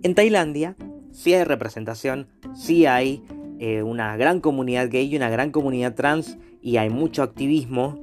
En 0.02 0.14
Tailandia 0.14 0.76
sí 1.12 1.32
hay 1.34 1.44
representación, 1.44 2.28
sí 2.54 2.86
hay 2.86 3.22
eh, 3.58 3.82
una 3.82 4.16
gran 4.16 4.40
comunidad 4.40 4.90
gay 4.90 5.12
y 5.12 5.16
una 5.16 5.30
gran 5.30 5.50
comunidad 5.50 5.94
trans 5.94 6.38
y 6.62 6.76
hay 6.78 6.90
mucho 6.90 7.22
activismo, 7.22 7.98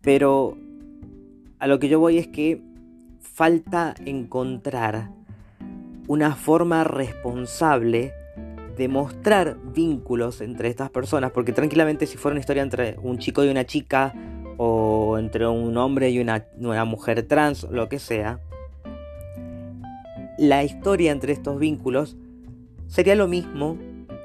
pero 0.00 0.56
a 1.58 1.66
lo 1.66 1.78
que 1.78 1.88
yo 1.88 1.98
voy 1.98 2.18
es 2.18 2.28
que 2.28 2.62
falta 3.20 3.94
encontrar 4.04 5.10
una 6.10 6.34
forma 6.34 6.82
responsable 6.82 8.12
de 8.76 8.88
mostrar 8.88 9.58
vínculos 9.62 10.40
entre 10.40 10.68
estas 10.68 10.90
personas, 10.90 11.30
porque 11.30 11.52
tranquilamente 11.52 12.04
si 12.04 12.16
fuera 12.16 12.32
una 12.32 12.40
historia 12.40 12.64
entre 12.64 12.96
un 13.00 13.18
chico 13.18 13.44
y 13.44 13.48
una 13.48 13.64
chica, 13.64 14.12
o 14.56 15.18
entre 15.18 15.46
un 15.46 15.76
hombre 15.76 16.10
y 16.10 16.18
una, 16.18 16.44
mujer 16.84 17.22
trans, 17.28 17.62
lo 17.70 17.88
que 17.88 18.00
sea, 18.00 18.40
la 20.36 20.64
historia 20.64 21.12
entre 21.12 21.32
estos 21.32 21.60
vínculos 21.60 22.16
sería 22.88 23.14
lo 23.14 23.28
mismo 23.28 23.78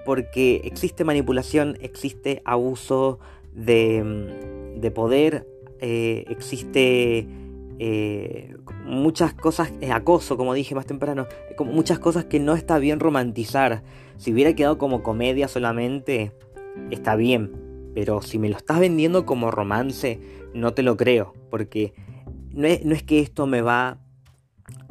porque 0.08 0.62
existe 0.64 1.04
manipulación, 1.04 1.78
existe 1.82 2.42
abuso 2.46 3.20
de, 3.54 4.92
poder, 4.96 5.48
eh, 5.82 6.26
existe 6.30 7.28
eh, 7.80 8.56
muchas 8.86 9.34
cosas, 9.34 9.72
eh, 9.82 9.92
acoso, 9.92 10.38
como 10.38 10.54
dije 10.54 10.76
más 10.76 10.86
temprano, 10.86 11.28
como 11.58 11.72
muchas 11.74 12.00
cosas 12.00 12.26
que 12.26 12.40
no 12.40 12.56
está 12.56 12.78
bien 12.80 13.00
romantizar. 13.00 13.84
Si 14.18 14.32
hubiera 14.32 14.54
quedado 14.54 14.78
como 14.78 15.04
comedia 15.04 15.48
solamente, 15.48 16.32
está 16.92 17.16
bien, 17.16 17.52
pero 17.94 18.22
si 18.22 18.40
me 18.40 18.50
lo 18.50 18.58
estás 18.58 18.80
vendiendo 18.80 19.26
como 19.26 19.52
romance, 19.52 20.20
no 20.54 20.74
te 20.74 20.84
lo 20.84 20.96
creo, 20.96 21.34
porque 21.50 21.94
no 22.52 22.68
es, 22.68 22.86
no 22.86 22.96
es 22.96 23.04
que 23.04 23.20
esto 23.20 23.46
me 23.46 23.62
va 23.62 24.00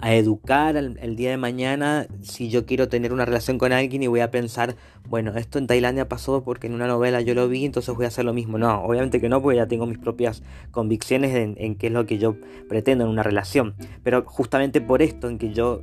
a 0.05 0.15
educar 0.15 0.77
el, 0.77 1.17
día 1.17 1.31
de 1.31 1.37
mañana 1.37 2.07
si 2.23 2.51
yo 2.51 2.67
quiero 2.67 2.89
tener 2.89 3.13
una 3.13 3.25
relación 3.25 3.57
con 3.57 3.73
alguien 3.73 4.03
y 4.03 4.07
voy 4.07 4.21
a 4.21 4.31
pensar, 4.31 4.77
bueno, 5.09 5.35
esto 5.37 5.59
en 5.59 5.67
Tailandia 5.67 6.09
pasó 6.09 6.45
porque 6.45 6.67
en 6.67 6.75
una 6.75 6.87
novela 6.87 7.23
yo 7.23 7.35
lo 7.35 7.49
vi, 7.49 7.65
entonces 7.65 7.95
voy 7.95 8.05
a 8.05 8.09
hacer 8.09 8.25
lo 8.25 8.35
mismo. 8.35 8.59
No, 8.59 8.83
obviamente 8.83 9.21
que 9.21 9.29
no, 9.29 9.41
porque 9.41 9.57
ya 9.57 9.67
tengo 9.67 9.87
mis 9.87 9.99
propias 9.99 10.43
convicciones 10.73 11.35
en, 11.35 11.75
qué 11.77 11.87
es 11.87 11.93
lo 11.93 12.05
que 12.05 12.19
yo 12.19 12.37
pretendo 12.69 13.05
en 13.05 13.11
una 13.11 13.23
relación. 13.23 13.75
Pero 14.03 14.25
justamente 14.27 14.81
por 14.81 15.01
esto, 15.01 15.29
en 15.29 15.39
que 15.39 15.55
yo 15.55 15.81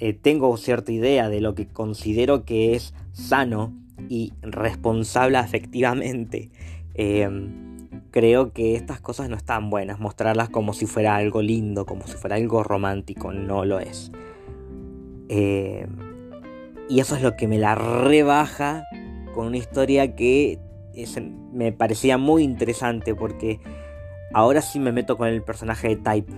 eh, 0.00 0.12
tengo 0.12 0.54
cierta 0.58 0.92
idea 0.92 1.30
de 1.30 1.40
lo 1.40 1.54
que 1.54 1.66
considero 1.66 2.44
que 2.44 2.74
es 2.74 2.92
sano 3.12 3.72
y 4.08 4.34
responsable 4.42 5.38
afectivamente, 5.38 6.50
eh, 6.94 7.28
creo 8.14 8.52
que 8.52 8.76
estas 8.76 9.00
cosas 9.00 9.28
no 9.28 9.34
están 9.34 9.70
buenas. 9.70 9.98
Mostrarlas 9.98 10.48
como 10.48 10.72
si 10.72 10.86
fuera 10.86 11.16
algo 11.16 11.42
lindo, 11.42 11.84
como 11.84 12.06
si 12.06 12.12
fuera 12.12 12.36
algo 12.36 12.62
romántico, 12.62 13.32
no 13.32 13.64
lo 13.64 13.80
es. 13.80 14.12
Eh, 15.28 15.84
y 16.88 17.00
eso 17.00 17.16
es 17.16 17.22
lo 17.22 17.34
que 17.34 17.48
me 17.48 17.58
la 17.58 17.74
rebaja 17.74 18.84
con 19.34 19.48
una 19.48 19.56
historia 19.56 20.14
que 20.14 20.60
me 21.52 21.72
parecía 21.72 22.16
muy 22.16 22.44
interesante 22.44 23.16
porque 23.16 23.58
ahora 24.32 24.62
sí 24.62 24.78
me 24.78 24.92
meto 24.92 25.16
con 25.16 25.26
el 25.26 25.42
personaje 25.42 25.88
de 25.88 25.96
Type. 25.96 26.32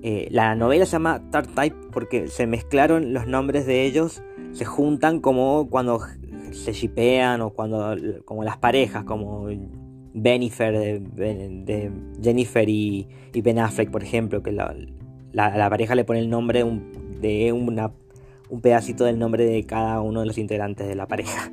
Eh, 0.00 0.28
la 0.30 0.54
novela 0.54 0.86
se 0.86 0.92
llama 0.92 1.20
Tar 1.30 1.46
Type 1.46 1.76
porque 1.92 2.28
se 2.28 2.46
mezclaron 2.46 3.12
los 3.12 3.26
nombres 3.26 3.66
de 3.66 3.84
ellos, 3.84 4.22
se 4.52 4.64
juntan 4.64 5.20
como 5.20 5.68
cuando 5.68 6.00
se 6.52 6.72
shipean 6.72 7.42
o 7.42 7.50
cuando 7.50 7.94
como 8.24 8.44
las 8.44 8.56
parejas, 8.56 9.04
como 9.04 9.50
De, 10.14 11.90
Jennifer 12.22 12.68
y, 12.68 13.08
Ben 13.42 13.58
Affleck, 13.58 13.90
por 13.90 14.02
ejemplo, 14.02 14.42
que 14.42 14.52
la, 14.52 15.70
pareja 15.70 15.94
le 15.94 16.04
pone 16.04 16.20
el 16.20 16.28
nombre 16.28 16.64
de 17.20 17.52
una, 17.52 17.92
un 18.50 18.60
pedacito 18.60 19.04
del 19.04 19.18
nombre 19.18 19.44
de 19.44 19.64
cada 19.64 20.00
uno 20.00 20.20
de 20.20 20.26
los 20.26 20.38
integrantes 20.38 20.86
de 20.86 20.94
la 20.94 21.06
pareja. 21.06 21.50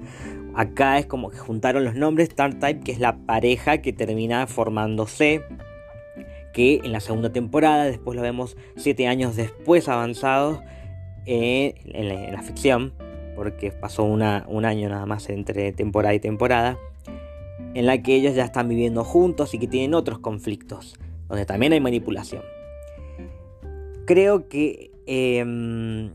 Acá 0.55 0.97
es 0.97 1.05
como 1.05 1.29
que 1.29 1.37
juntaron 1.37 1.85
los 1.85 1.95
nombres, 1.95 2.29
Star 2.29 2.55
Type, 2.55 2.81
que 2.81 2.91
es 2.91 2.99
la 2.99 3.17
pareja 3.17 3.77
que 3.79 3.93
termina 3.93 4.45
formándose, 4.47 5.43
que 6.51 6.81
en 6.83 6.91
la 6.91 6.99
segunda 6.99 7.31
temporada, 7.31 7.85
después 7.85 8.15
lo 8.15 8.21
vemos 8.21 8.57
siete 8.75 9.07
años 9.07 9.35
después 9.35 9.87
avanzados 9.87 10.59
en, 11.25 12.33
la, 12.33 12.41
ficción, 12.41 12.93
porque 13.35 13.71
pasó 13.71 14.03
un 14.03 14.21
año 14.21 14.89
nada 14.89 15.05
más 15.05 15.29
entre 15.29 15.71
temporada 15.71 16.13
y 16.13 16.19
temporada 16.19 16.77
en 17.73 17.85
la 17.85 18.01
que 18.01 18.15
ellos 18.15 18.35
ya 18.35 18.45
están 18.45 18.67
viviendo 18.69 19.03
juntos 19.03 19.53
y 19.53 19.59
que 19.59 19.67
tienen 19.67 19.93
otros 19.93 20.19
conflictos, 20.19 20.95
donde 21.27 21.45
también 21.45 21.73
hay 21.73 21.79
manipulación. 21.79 22.41
Creo 24.05 24.49
que 24.49 24.91
em, 25.05 26.11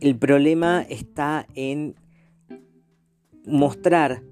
el 0.00 0.18
problema 0.18 0.82
está 0.82 1.46
en 1.54 1.94
mostrar 3.46 4.22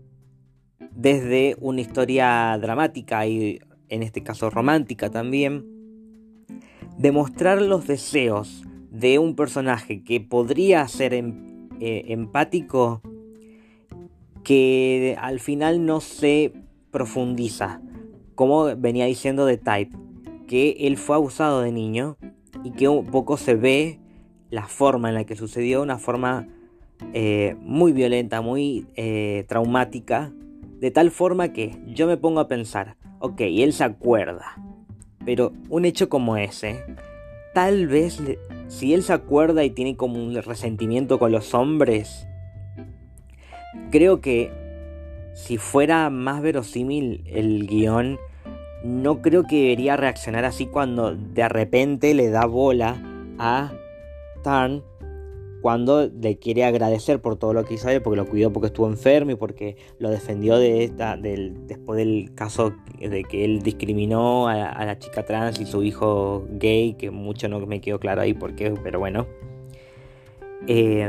desde 0.95 1.57
una 1.61 1.81
historia 1.81 2.59
dramática 2.61 3.27
y 3.27 3.59
en 3.93 4.03
este 4.03 4.23
caso 4.23 4.49
romántica 4.49 5.11
también, 5.11 5.67
demostrar 6.97 7.61
los 7.61 7.87
deseos 7.87 8.65
de 8.91 9.19
un 9.19 9.37
personaje 9.37 10.03
que 10.03 10.21
podría 10.21 10.89
ser 10.89 11.13
em, 11.13 11.69
eh, 11.81 12.05
empático 12.09 13.03
que 14.45 15.17
al 15.21 15.41
final 15.41 15.85
no 15.87 16.01
se 16.01 16.53
profundiza. 16.91 17.81
Como 18.35 18.77
venía 18.77 19.07
diciendo 19.07 19.47
de 19.47 19.59
Type, 19.59 19.97
que 20.47 20.77
él 20.81 20.97
fue 20.97 21.17
abusado 21.17 21.63
de 21.63 21.73
niño 21.73 22.17
y 22.65 22.73
que 22.73 22.89
un 22.89 23.07
poco 23.07 23.37
se 23.37 23.55
ve 23.55 24.01
la 24.51 24.67
forma 24.67 25.09
en 25.09 25.15
la 25.15 25.25
que 25.25 25.37
sucedió, 25.37 25.83
una 25.83 25.99
forma 25.99 26.49
eh, 27.15 27.57
muy 27.61 27.93
violenta, 27.93 28.41
muy 28.41 28.87
eh, 28.97 29.45
traumática, 29.49 30.33
de 30.79 30.91
tal 30.91 31.11
forma 31.11 31.53
que 31.53 31.79
yo 31.87 32.07
me 32.07 32.17
pongo 32.17 32.41
a 32.41 32.49
pensar, 32.49 32.97
ok, 33.21 33.41
él 33.41 33.73
se 33.73 33.85
acuerda, 33.85 34.57
pero 35.25 35.53
un 35.69 35.85
hecho 35.85 36.09
como 36.09 36.37
ese, 36.37 36.85
tal 37.55 37.87
vez 37.87 38.21
si 38.69 38.95
él 38.95 39.03
se 39.03 39.13
acuerda 39.13 39.65
y 39.65 39.71
tiene 39.71 39.97
como 39.97 40.23
un 40.23 40.35
resentimiento 40.35 41.19
con 41.19 41.33
los 41.33 41.55
hombres, 41.55 42.27
Creo 43.91 44.21
que 44.21 44.51
si 45.35 45.57
fuera 45.57 46.11
más 46.11 46.43
verosímil 46.43 47.25
el 47.27 47.67
guion, 47.67 48.19
no 48.85 49.23
creo 49.23 49.45
que 49.45 49.63
debería 49.63 49.97
reaccionar 49.97 50.45
así 50.45 50.67
cuando 50.67 51.15
de 51.15 51.49
repente 51.49 52.15
le 52.15 52.31
da 52.31 52.47
bola 52.47 53.01
a 53.39 53.73
Tarn 54.43 54.83
cuando 55.63 56.09
le 56.09 56.39
quiere 56.39 56.65
agradecer 56.65 57.21
por 57.21 57.37
todo 57.37 57.55
lo 57.55 57.65
que 57.65 57.75
hizo 57.75 57.89
porque 58.03 58.17
lo 58.17 58.27
cuidó 58.27 58.53
porque 58.53 58.67
estuvo 58.67 58.89
enfermo 58.89 59.31
y 59.31 59.37
porque 59.37 59.77
lo 60.01 60.11
defendió 60.11 60.59
de 60.59 60.83
esta, 60.83 61.17
del, 61.17 61.69
después 61.69 61.97
del 61.97 62.35
caso 62.35 62.75
de 62.99 63.23
que 63.23 63.45
él 63.45 63.63
discriminó 63.63 64.49
a, 64.49 64.85
la 64.85 64.99
chica 64.99 65.25
trans 65.25 65.61
y 65.61 65.67
su 65.67 65.85
hijo 65.85 66.45
gay, 66.51 66.95
que 66.95 67.13
mucho 67.13 67.49
no 67.49 67.65
me 67.65 67.81
quedó 67.81 68.01
claro 68.01 68.23
ahí 68.23 68.35
por 68.35 68.57
qué, 68.57 68.75
pero 68.83 68.99
bueno. 68.99 69.29
Eh, 70.67 71.09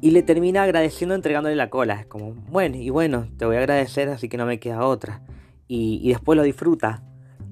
y 0.00 0.10
le 0.10 0.22
termina 0.22 0.62
agradeciendo 0.62 1.14
entregándole 1.14 1.56
la 1.56 1.70
cola. 1.70 2.00
Es 2.00 2.06
como, 2.06 2.34
bueno, 2.50 2.76
y 2.76 2.90
bueno, 2.90 3.28
te 3.38 3.46
voy 3.46 3.56
a 3.56 3.60
agradecer, 3.60 4.08
así 4.08 4.28
que 4.28 4.36
no 4.36 4.46
me 4.46 4.58
queda 4.58 4.84
otra. 4.86 5.22
Y, 5.68 6.08
después 6.08 6.36
lo 6.36 6.42
disfruta. 6.42 7.02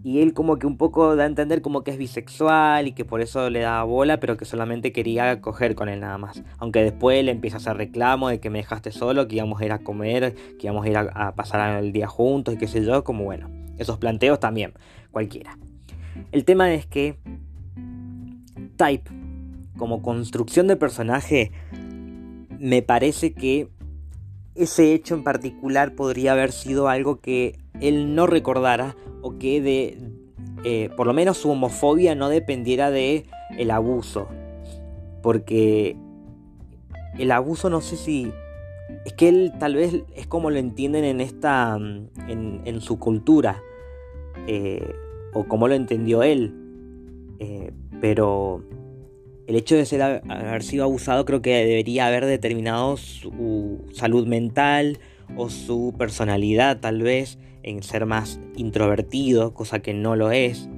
Y 0.03 0.21
él 0.21 0.35
como 0.35 0.59
que 0.59 0.67
un 0.67 0.77
poco 0.77 1.17
da 1.17 1.25
a 1.25 1.27
entender 1.27 1.63
como 1.63 1.83
que 1.83 1.91
es 1.91 1.97
bisexual 1.97 2.87
y 2.87 2.93
que 2.93 3.07
por 3.07 3.23
eso 3.23 3.49
le 3.49 3.61
da 3.61 3.83
bola, 3.85 4.21
pero 4.21 4.37
que 4.37 4.45
solamente 4.45 4.93
quería 4.93 5.41
coger 5.41 5.75
con 5.75 5.89
él 5.89 6.01
nada 6.01 6.19
más. 6.19 6.43
Aunque 6.59 6.83
después 6.83 7.25
le 7.25 7.31
empieza 7.31 7.57
a 7.57 7.61
hacer 7.61 7.79
reclamo 7.79 8.29
de 8.29 8.39
que 8.39 8.51
me 8.51 8.59
dejaste 8.59 8.93
solo, 8.93 9.27
que 9.27 9.37
íbamos 9.37 9.61
a 9.63 9.65
ir 9.65 9.73
a 9.73 9.79
comer, 9.79 10.35
que 10.59 10.67
íbamos 10.67 10.85
a 10.85 10.89
ir 10.91 10.97
a, 10.99 11.01
a 11.01 11.35
pasar 11.35 11.83
el 11.83 11.93
día 11.93 12.07
juntos 12.07 12.55
y 12.55 12.59
qué 12.59 12.69
sé 12.69 12.85
yo, 12.85 13.03
como 13.03 13.25
bueno. 13.25 13.49
Esos 13.79 13.97
planteos 13.97 14.39
también, 14.39 14.75
cualquiera. 15.11 15.57
El 16.33 16.45
tema 16.45 16.73
es 16.75 16.87
que 16.87 17.19
Type, 18.77 19.11
como 19.79 20.03
construcción 20.03 20.67
de 20.67 20.77
personaje, 20.77 21.51
me 22.65 22.81
parece 22.81 23.35
que 23.35 23.69
ese 24.55 24.95
hecho 24.95 25.15
en 25.15 25.23
particular 25.23 25.95
podría 25.95 26.33
haber 26.33 26.51
sido 26.51 26.89
algo 26.89 27.21
que 27.21 27.59
él 27.79 28.15
no 28.15 28.27
recordara 28.27 28.97
o 29.21 29.37
que 29.39 29.61
de 29.61 29.99
eh, 30.65 30.89
por 30.97 31.07
lo 31.07 31.13
menos 31.13 31.37
su 31.37 31.51
homofobia 31.51 32.15
no 32.15 32.31
dependiera 32.31 32.91
de 32.91 33.27
el 33.59 33.71
abuso. 33.71 34.29
Porque 35.23 35.95
el 37.19 37.33
abuso 37.33 37.69
no 37.69 37.83
sé 37.83 37.99
si 37.99 38.33
es 39.05 39.13
que 39.13 39.29
él 39.29 39.53
tal 39.61 39.75
vez 39.75 40.03
es 40.17 40.27
como 40.27 40.49
lo 40.49 40.57
entienden 40.57 41.05
en 41.05 41.21
esta 41.21 41.77
en, 41.77 42.81
su 42.81 42.99
cultura 42.99 43.63
eh, 44.47 44.95
o 45.35 45.45
como 45.45 45.69
lo 45.69 45.75
entendió 45.75 46.23
él. 46.23 46.55
Eh, 47.41 47.73
pero 48.01 48.65
el 49.47 49.57
hecho 49.57 49.77
de 49.77 49.87
ser, 49.87 50.03
haber 50.03 50.63
sido 50.63 50.85
abusado 50.85 51.25
creo 51.25 51.43
que 51.43 51.55
debería 51.65 52.07
haber 52.07 52.27
determinado 52.27 52.97
su 52.97 53.85
salud 53.93 54.27
mental 54.27 54.99
o 55.37 55.51
su 55.51 55.95
personalidad 55.99 56.81
tal 56.81 57.03
vez 57.03 57.39
en 57.63 57.83
ser 57.83 58.07
más 58.07 58.41
introvertido, 58.57 59.55
cosa 59.55 59.81
que 59.81 59.95
no 59.95 60.17
lo 60.17 60.31
es. 60.31 60.69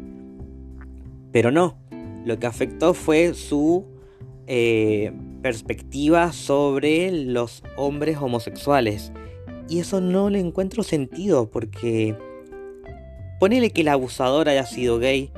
Pero 1.33 1.51
no, 1.51 1.77
lo 2.25 2.39
que 2.39 2.47
afectó 2.47 2.95
fue 2.95 3.35
su 3.35 3.85
eh, 4.47 5.13
perspectiva 5.43 6.33
sobre 6.33 7.11
los 7.11 7.63
hombres 7.77 8.19
homosexuales. 8.19 9.13
Y 9.69 9.81
eso 9.81 10.01
no 10.01 10.31
le 10.31 10.39
encuentro 10.39 10.85
sentido 10.85 11.51
porque 11.51 12.17
ponele 13.41 13.71
que 13.71 13.81
el 13.83 13.89
abusador 13.89 14.49
haya 14.49 14.65
sido 14.65 14.99
gay, 14.99 15.33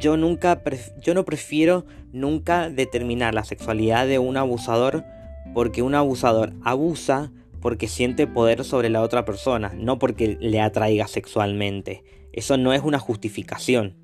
yo 0.00 0.16
nunca, 0.16 0.62
yo 1.00 1.14
no 1.14 1.24
prefiero 1.24 1.84
nunca 2.14 2.70
determinar 2.70 3.34
la 3.34 3.44
sexualidad 3.44 4.06
de 4.06 4.18
un 4.18 4.36
abusador 4.36 5.04
porque 5.52 5.82
un 5.82 5.94
abusador 5.94 6.54
abusa 6.62 7.32
porque 7.60 7.88
siente 7.88 8.26
poder 8.26 8.64
sobre 8.64 8.90
la 8.90 9.02
otra 9.02 9.24
persona, 9.24 9.72
no 9.76 9.98
porque 9.98 10.36
le 10.40 10.60
atraiga 10.60 11.06
sexualmente. 11.08 12.04
Eso 12.32 12.56
no 12.56 12.72
es 12.72 12.82
una 12.82 12.98
justificación. 12.98 13.96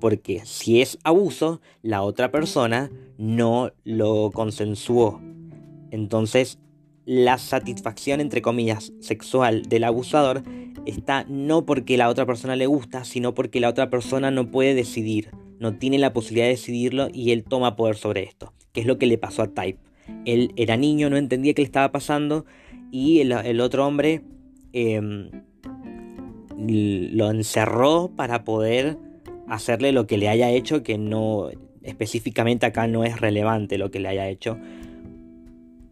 Porque 0.00 0.42
si 0.44 0.80
es 0.80 0.98
abuso, 1.04 1.60
la 1.82 2.02
otra 2.02 2.30
persona 2.30 2.90
no 3.18 3.70
lo 3.84 4.30
consensuó. 4.32 5.20
Entonces, 5.90 6.58
la 7.04 7.36
satisfacción, 7.38 8.20
entre 8.20 8.40
comillas, 8.40 8.92
sexual 9.00 9.62
del 9.62 9.84
abusador 9.84 10.42
está 10.86 11.24
no 11.28 11.66
porque 11.66 11.98
la 11.98 12.08
otra 12.08 12.24
persona 12.24 12.56
le 12.56 12.66
gusta, 12.66 13.04
sino 13.04 13.34
porque 13.34 13.60
la 13.60 13.68
otra 13.68 13.90
persona 13.90 14.30
no 14.30 14.50
puede 14.50 14.74
decidir, 14.74 15.30
no 15.58 15.76
tiene 15.76 15.98
la 15.98 16.12
posibilidad 16.12 16.46
de 16.46 16.52
decidirlo 16.52 17.08
y 17.12 17.32
él 17.32 17.44
toma 17.44 17.76
poder 17.76 17.96
sobre 17.96 18.22
esto, 18.22 18.52
que 18.72 18.80
es 18.80 18.86
lo 18.86 18.98
que 18.98 19.06
le 19.06 19.18
pasó 19.18 19.42
a 19.42 19.48
Type. 19.48 19.78
Él 20.24 20.52
era 20.56 20.76
niño, 20.76 21.10
no 21.10 21.16
entendía 21.16 21.54
qué 21.54 21.62
le 21.62 21.66
estaba 21.66 21.92
pasando 21.92 22.44
y 22.90 23.20
el, 23.20 23.60
otro 23.60 23.86
hombre 23.86 24.22
em, 24.72 25.30
lo 26.56 27.30
encerró 27.30 28.10
para 28.14 28.44
poder 28.44 28.98
hacerle 29.48 29.92
lo 29.92 30.06
que 30.06 30.18
le 30.18 30.28
haya 30.28 30.50
hecho, 30.50 30.82
que 30.82 30.98
no 30.98 31.48
específicamente 31.82 32.66
acá 32.66 32.86
no 32.86 33.04
es 33.04 33.20
relevante 33.20 33.78
lo 33.78 33.90
que 33.90 34.00
le 34.00 34.08
haya 34.08 34.28
hecho, 34.28 34.58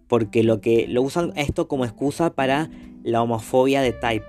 porque 0.08 0.42
lo 0.42 0.60
que 0.60 0.86
lo 0.88 1.02
usan 1.02 1.32
esto 1.36 1.68
como 1.68 1.84
excusa 1.84 2.34
para 2.34 2.70
la 3.02 3.22
homofobia 3.22 3.82
de 3.82 3.92
Type. 3.92 4.24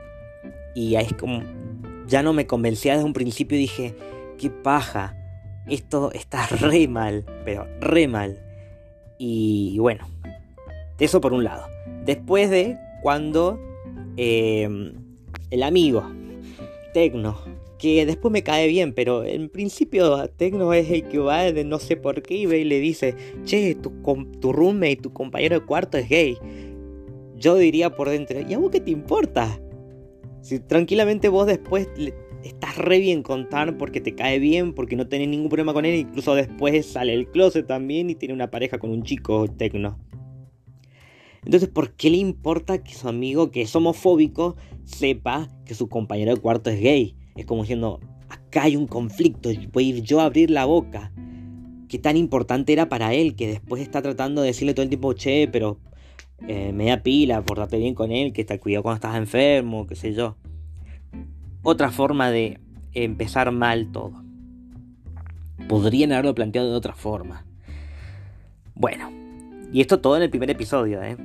Y 0.75 0.95
es 0.95 1.13
como 1.13 1.41
ya 2.07 2.23
no 2.23 2.33
me 2.33 2.47
convencía 2.47 2.93
desde 2.93 3.05
un 3.05 3.13
principio 3.13 3.57
dije, 3.57 3.95
qué 4.37 4.49
paja, 4.49 5.15
esto 5.67 6.11
está 6.11 6.47
re 6.61 6.87
mal, 6.87 7.25
pero 7.45 7.67
re 7.79 8.07
mal. 8.07 8.39
Y 9.17 9.77
bueno, 9.79 10.07
eso 10.99 11.21
por 11.21 11.33
un 11.33 11.43
lado. 11.43 11.67
Después 12.05 12.49
de 12.49 12.77
cuando 13.01 13.59
em, 14.17 14.93
el 15.49 15.63
amigo, 15.63 16.03
Tecno, 16.93 17.37
que 17.77 18.05
después 18.05 18.31
me 18.31 18.43
cae 18.43 18.67
bien, 18.67 18.93
pero 18.93 19.25
en 19.25 19.49
principio 19.49 20.27
Tecno 20.29 20.73
es 20.73 20.89
el 20.89 21.03
que 21.03 21.19
va 21.19 21.51
de 21.51 21.63
no 21.65 21.79
sé 21.79 21.97
por 21.97 22.21
qué 22.21 22.35
y 22.35 22.45
ve 22.45 22.59
y 22.59 22.63
le 22.63 22.79
dice, 22.79 23.15
che, 23.43 23.75
tu, 23.75 23.91
tu 24.39 24.53
roommate, 24.53 24.97
tu 24.97 25.11
compañero 25.11 25.59
de 25.59 25.65
cuarto 25.65 25.97
es 25.97 26.07
gay. 26.07 26.37
Yo 27.35 27.55
diría 27.55 27.93
por 27.93 28.09
dentro, 28.09 28.39
¿y 28.39 28.53
a 28.53 28.57
vos 28.57 28.71
qué 28.71 28.79
te 28.79 28.91
importa? 28.91 29.59
Si 30.41 30.59
tranquilamente 30.59 31.27
vos 31.29 31.47
después 31.47 31.89
estás 32.43 32.77
re 32.77 32.99
bien 32.99 33.23
con 33.23 33.49
Tarn 33.49 33.77
porque 33.77 34.01
te 34.01 34.15
cae 34.15 34.39
bien, 34.39 34.73
porque 34.73 34.95
no 34.95 35.07
tenés 35.07 35.27
ningún 35.27 35.49
problema 35.49 35.73
con 35.73 35.85
él, 35.85 35.95
incluso 35.95 36.35
después 36.35 36.85
sale 36.85 37.13
el 37.13 37.27
closet 37.27 37.65
también 37.65 38.09
y 38.09 38.15
tiene 38.15 38.33
una 38.33 38.51
pareja 38.51 38.77
con 38.77 38.91
un 38.91 39.03
chico 39.03 39.47
tecno. 39.47 39.97
Entonces, 41.45 41.69
¿por 41.69 41.93
qué 41.93 42.09
le 42.09 42.17
importa 42.17 42.83
que 42.83 42.93
su 42.93 43.07
amigo 43.07 43.51
que 43.51 43.61
es 43.61 43.75
homofóbico 43.75 44.55
sepa 44.85 45.49
que 45.65 45.75
su 45.75 45.89
compañero 45.89 46.33
de 46.33 46.39
cuarto 46.39 46.69
es 46.69 46.79
gay? 46.79 47.15
Es 47.35 47.45
como 47.45 47.63
diciendo, 47.63 47.99
acá 48.29 48.63
hay 48.63 48.75
un 48.75 48.87
conflicto, 48.87 49.49
voy 49.71 49.85
a 49.85 49.95
ir 49.95 50.03
yo 50.03 50.21
a 50.21 50.25
abrir 50.25 50.49
la 50.49 50.65
boca. 50.65 51.11
¿Qué 51.89 51.99
tan 51.99 52.17
importante 52.17 52.71
era 52.73 52.87
para 52.87 53.13
él 53.13 53.35
que 53.35 53.47
después 53.47 53.81
está 53.81 54.01
tratando 54.01 54.41
de 54.41 54.47
decirle 54.47 54.73
todo 54.73 54.83
el 54.83 54.89
tiempo, 54.89 55.13
che, 55.13 55.47
pero 55.51 55.79
eh, 56.47 56.71
media 56.73 57.03
pila, 57.03 57.43
portate 57.43 57.77
bien 57.77 57.93
con 57.93 58.11
él, 58.11 58.31
que 58.33 58.45
te 58.45 58.59
cuidado 58.59 58.83
cuando 58.83 58.95
estás 58.95 59.15
enfermo, 59.15 59.85
qué 59.85 59.95
sé 59.95 60.13
yo? 60.13 60.37
Otra 61.63 61.89
forma 61.89 62.29
de 62.29 62.59
empezar 62.93 63.51
mal 63.51 63.91
todo. 63.91 64.21
Podrían 65.67 66.11
haberlo 66.11 66.35
planteado 66.35 66.69
de 66.69 66.75
otra 66.75 66.93
forma. 66.93 67.45
Bueno, 68.75 69.09
y 69.71 69.81
esto 69.81 69.99
todo 70.01 70.17
en 70.17 70.23
el 70.23 70.29
primer 70.29 70.49
episodio, 70.49 71.01
¿eh? 71.01 71.17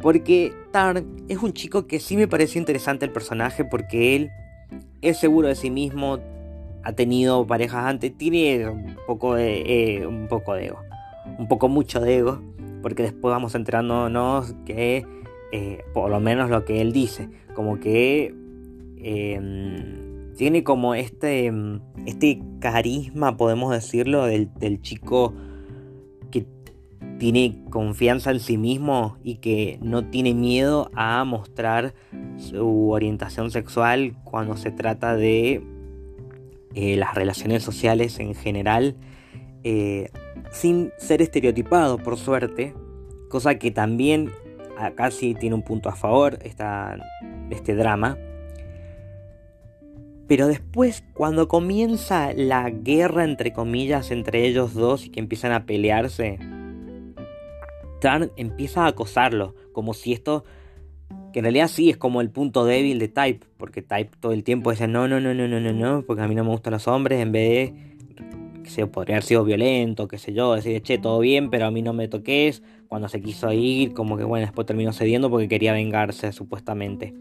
Porque 0.00 0.52
Tarn 0.70 1.24
es 1.28 1.38
un 1.38 1.52
chico 1.52 1.86
que 1.86 1.98
sí 1.98 2.16
me 2.16 2.28
pareció 2.28 2.60
interesante 2.60 3.04
el 3.04 3.10
personaje 3.10 3.64
porque 3.64 4.14
él 4.14 4.30
es 5.00 5.18
seguro 5.18 5.48
de 5.48 5.56
sí 5.56 5.70
mismo, 5.70 6.18
ha 6.84 6.92
tenido 6.92 7.46
parejas 7.46 7.84
antes, 7.86 8.16
tiene 8.16 8.68
un 8.68 8.96
poco 9.06 9.34
de, 9.34 9.62
eh, 9.96 10.06
un 10.06 10.28
poco 10.28 10.54
de 10.54 10.66
ego, 10.66 10.80
un 11.38 11.48
poco 11.48 11.68
mucho 11.68 12.00
de 12.00 12.18
ego, 12.18 12.40
porque 12.82 13.02
después 13.02 13.32
vamos 13.32 13.54
enterándonos 13.54 14.54
que, 14.64 15.04
eh, 15.52 15.84
por 15.94 16.10
lo 16.10 16.20
menos 16.20 16.50
lo 16.50 16.64
que 16.64 16.80
él 16.80 16.92
dice, 16.92 17.28
como 17.54 17.80
que 17.80 18.34
Em, 19.02 20.34
tiene 20.36 20.62
como 20.62 20.94
este, 20.94 21.52
este 22.06 22.40
carisma, 22.60 23.36
podemos 23.36 23.72
decirlo, 23.72 24.24
del, 24.24 24.80
chico 24.82 25.34
que 26.30 26.46
tiene 27.18 27.64
confianza 27.70 28.30
en 28.30 28.38
sí 28.38 28.56
mismo 28.56 29.18
y 29.24 29.36
que 29.36 29.80
no 29.82 30.06
tiene 30.06 30.34
miedo 30.34 30.90
a 30.94 31.24
mostrar 31.24 31.92
su 32.36 32.90
orientación 32.90 33.50
sexual 33.50 34.16
cuando 34.22 34.56
se 34.56 34.70
trata 34.70 35.16
de 35.16 35.60
eh, 36.74 36.96
las 36.96 37.16
relaciones 37.16 37.64
sociales 37.64 38.20
en 38.20 38.36
general, 38.36 38.96
eh, 39.64 40.10
sin 40.52 40.92
ser 40.98 41.20
estereotipado, 41.20 41.98
por 41.98 42.16
suerte, 42.16 42.74
cosa 43.28 43.58
que 43.58 43.72
también 43.72 44.30
acá 44.78 45.10
sí 45.10 45.34
tiene 45.34 45.56
un 45.56 45.62
punto 45.62 45.88
a 45.88 45.96
favor 45.96 46.38
esta, 46.44 46.96
este 47.50 47.74
drama 47.74 48.16
pero 50.28 50.46
después, 50.46 51.02
cuando 51.14 51.48
comienza 51.48 52.34
la 52.34 52.68
guerra, 52.68 53.24
entre 53.24 53.54
comillas, 53.54 54.10
entre 54.10 54.46
ellos 54.46 54.74
dos 54.74 55.06
y 55.06 55.08
que 55.08 55.20
empiezan 55.20 55.52
a 55.52 55.64
pelearse, 55.64 56.38
Tarn 58.02 58.30
empieza 58.36 58.84
a 58.84 58.88
acosarlo, 58.88 59.54
como 59.72 59.94
si 59.94 60.12
esto, 60.12 60.44
que 61.32 61.38
en 61.38 61.46
realidad 61.46 61.68
sí 61.68 61.88
es 61.88 61.96
como 61.96 62.20
el 62.20 62.28
punto 62.28 62.66
débil 62.66 62.98
de 62.98 63.08
Type, 63.08 63.46
porque 63.56 63.80
Type 63.80 64.10
todo 64.20 64.32
el 64.32 64.44
tiempo 64.44 64.70
dice 64.70 64.86
no, 64.86 65.08
no, 65.08 65.18
no, 65.18 65.32
no, 65.32 65.48
no, 65.48 65.60
no, 65.60 65.72
no, 65.72 66.02
porque 66.02 66.22
a 66.22 66.28
mí 66.28 66.34
no 66.34 66.44
me 66.44 66.50
gustan 66.50 66.74
los 66.74 66.86
hombres, 66.88 67.20
en 67.20 67.32
vez 67.32 67.48
de, 67.50 68.62
que 68.64 68.70
se 68.70 68.86
podría 68.86 69.16
haber 69.16 69.24
sido 69.24 69.44
violento, 69.44 70.08
qué 70.08 70.18
sé 70.18 70.34
yo, 70.34 70.54
decir, 70.54 70.82
che, 70.82 70.98
todo 70.98 71.20
bien, 71.20 71.48
pero 71.48 71.64
a 71.64 71.70
mí 71.70 71.80
no 71.80 71.94
me 71.94 72.06
toques, 72.06 72.62
cuando 72.86 73.08
se 73.08 73.22
quiso 73.22 73.50
ir, 73.50 73.94
como 73.94 74.18
que 74.18 74.24
bueno, 74.24 74.44
después 74.44 74.66
terminó 74.66 74.92
cediendo 74.92 75.30
porque 75.30 75.48
quería 75.48 75.72
vengarse, 75.72 76.32
supuestamente. 76.32 77.14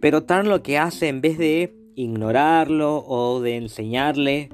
Pero 0.00 0.24
Tarn 0.24 0.48
lo 0.48 0.62
que 0.62 0.78
hace, 0.78 1.08
en 1.08 1.20
vez 1.20 1.38
de 1.38 1.77
ignorarlo 1.98 3.04
o 3.06 3.40
de 3.40 3.56
enseñarle, 3.56 4.50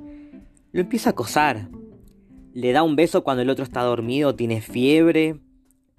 lo 0.72 0.80
empieza 0.80 1.10
a 1.10 1.12
acosar. 1.12 1.68
Le 2.54 2.72
da 2.72 2.82
un 2.82 2.96
beso 2.96 3.22
cuando 3.22 3.42
el 3.42 3.50
otro 3.50 3.64
está 3.64 3.82
dormido, 3.82 4.34
tiene 4.34 4.60
fiebre. 4.60 5.40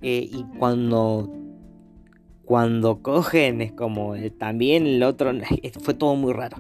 Eh, 0.02 0.28
y 0.32 0.44
cuando, 0.58 1.32
cuando 2.44 3.02
cogen 3.02 3.62
es 3.62 3.72
como 3.72 4.16
eh, 4.16 4.32
también 4.32 4.88
el 4.88 5.04
otro... 5.04 5.32
Fue 5.82 5.94
todo 5.94 6.16
muy 6.16 6.34
raro. 6.34 6.58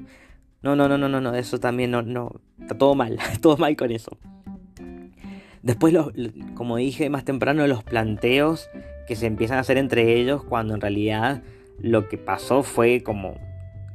No, 0.62 0.76
no, 0.76 0.88
no, 0.88 0.98
no, 0.98 1.10
no, 1.10 1.20
no, 1.20 1.34
eso 1.34 1.60
también 1.60 1.92
no, 1.92 2.02
no. 2.04 2.32
Está 2.60 2.78
todo 2.78 2.94
mal, 2.94 3.18
todo 3.42 3.58
mal 3.58 3.76
con 3.76 3.92
eso. 3.92 4.18
Después, 5.64 5.96
como 6.54 6.78
dije 6.78 7.10
más 7.10 7.26
temprano, 7.26 7.66
los 7.66 7.84
planteos 7.84 8.70
que 9.08 9.16
se 9.16 9.26
empiezan 9.26 9.58
a 9.58 9.62
hacer 9.62 9.78
entre 9.78 10.14
ellos 10.20 10.44
cuando 10.44 10.76
en 10.76 10.82
realidad 10.82 11.42
lo 11.80 12.08
que 12.08 12.20
pasó 12.20 12.62
fue 12.62 13.02
como 13.02 13.36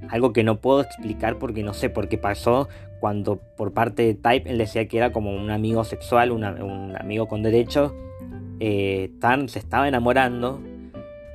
algo 0.08 0.32
que 0.32 0.44
no 0.44 0.60
puedo 0.60 0.80
explicar 0.80 1.38
porque 1.38 1.62
no 1.62 1.74
sé 1.74 1.90
por 1.90 2.08
qué 2.08 2.18
pasó 2.18 2.68
cuando 3.00 3.40
por 3.56 3.72
parte 3.72 4.02
de 4.02 4.14
Type 4.14 4.50
él 4.50 4.58
decía 4.58 4.86
que 4.86 4.98
era 4.98 5.12
como 5.12 5.34
un 5.34 5.50
amigo 5.50 5.84
sexual, 5.84 6.30
un 6.32 6.44
amigo 6.44 7.28
con 7.28 7.42
derecho. 7.42 7.94
Eh, 8.60 9.10
se 9.46 9.58
estaba 9.58 9.88
enamorando 9.88 10.60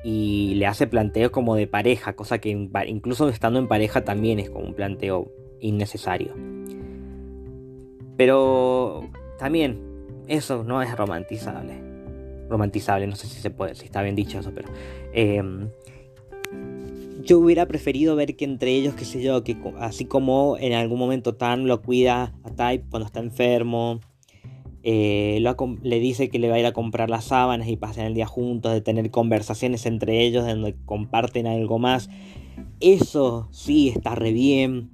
y 0.04 0.54
le 0.54 0.66
hace 0.66 0.86
planteos 0.86 1.32
como 1.32 1.56
de 1.56 1.66
pareja, 1.66 2.12
cosa 2.12 2.38
que 2.38 2.50
incluso 2.86 3.28
estando 3.28 3.58
en 3.58 3.66
pareja 3.66 4.04
también 4.04 4.38
es 4.38 4.48
como 4.48 4.66
un 4.66 4.74
planteo 4.74 5.32
innecesario. 5.60 6.34
Pero 8.16 9.10
también 9.38 9.80
eso 10.28 10.62
no 10.62 10.80
es 10.82 10.96
romantizable. 10.96 11.74
Romantizable, 12.48 13.08
no 13.08 13.16
sé 13.16 13.26
si 13.26 13.40
se 13.40 13.50
puede, 13.50 13.74
si 13.74 13.86
está 13.86 14.02
bien 14.02 14.14
dicho 14.14 14.38
eso, 14.38 14.52
pero... 14.54 14.68
Eh, 15.12 15.42
yo 17.26 17.38
hubiera 17.40 17.66
preferido 17.66 18.16
ver 18.16 18.36
que 18.36 18.44
entre 18.44 18.72
ellos, 18.72 18.94
qué 18.94 19.04
sé 19.04 19.22
yo, 19.22 19.42
que 19.42 19.56
así 19.78 20.04
como 20.04 20.56
en 20.58 20.72
algún 20.72 20.98
momento 20.98 21.34
Tan 21.34 21.66
lo 21.66 21.82
cuida 21.82 22.34
a 22.44 22.50
Type 22.50 22.86
cuando 22.88 23.06
está 23.06 23.20
enfermo, 23.20 24.00
eh, 24.82 25.42
le 25.82 25.98
dice 25.98 26.28
que 26.28 26.38
le 26.38 26.48
va 26.48 26.54
a 26.54 26.60
ir 26.60 26.66
a 26.66 26.72
comprar 26.72 27.10
las 27.10 27.24
sábanas 27.24 27.68
y 27.68 27.76
pasen 27.76 28.06
el 28.06 28.14
día 28.14 28.26
juntos, 28.26 28.72
de 28.72 28.80
tener 28.80 29.10
conversaciones 29.10 29.84
entre 29.84 30.22
ellos 30.24 30.46
donde 30.46 30.76
comparten 30.84 31.48
algo 31.48 31.80
más. 31.80 32.08
Eso 32.80 33.48
sí 33.50 33.88
está 33.88 34.14
re 34.14 34.32
bien. 34.32 34.90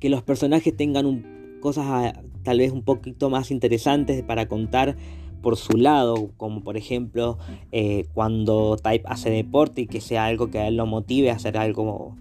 Que 0.00 0.08
los 0.08 0.22
personajes 0.22 0.76
tengan 0.76 1.58
cosas 1.60 1.84
ah, 1.86 2.22
tal 2.42 2.58
vez 2.58 2.72
un 2.72 2.82
poquito 2.82 3.30
más 3.30 3.52
interesantes 3.52 4.22
para 4.24 4.48
contar 4.48 4.96
por 5.40 5.56
su 5.56 5.76
lado, 5.76 6.30
como 6.36 6.62
por 6.62 6.76
ejemplo 6.76 7.38
eh, 7.72 8.06
cuando 8.14 8.76
Type 8.76 9.04
hace 9.06 9.30
deporte 9.30 9.82
y 9.82 9.86
que 9.86 10.00
sea 10.00 10.26
algo 10.26 10.50
que 10.50 10.58
a 10.58 10.68
él 10.68 10.76
lo 10.76 10.86
motive 10.86 11.30
a 11.30 11.34
hacer 11.34 11.56
algo 11.56 12.16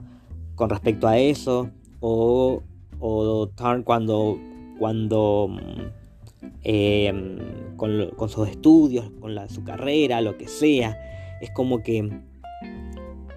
con 0.55 0.69
respecto 0.69 1.07
a 1.07 1.17
eso, 1.17 1.69
o, 2.01 2.63
o 2.99 3.47
Turn 3.55 3.83
cuando, 3.83 4.37
cuando 4.77 5.47
mm, 5.49 6.47
em, 6.63 7.37
con, 7.77 8.29
sus 8.29 8.49
estudios, 8.49 9.09
con 9.19 9.37
su 9.49 9.63
carrera, 9.63 10.21
lo 10.21 10.37
que 10.37 10.47
sea, 10.47 10.97
Es 11.41 11.51
como 11.51 11.81
que, 11.81 12.09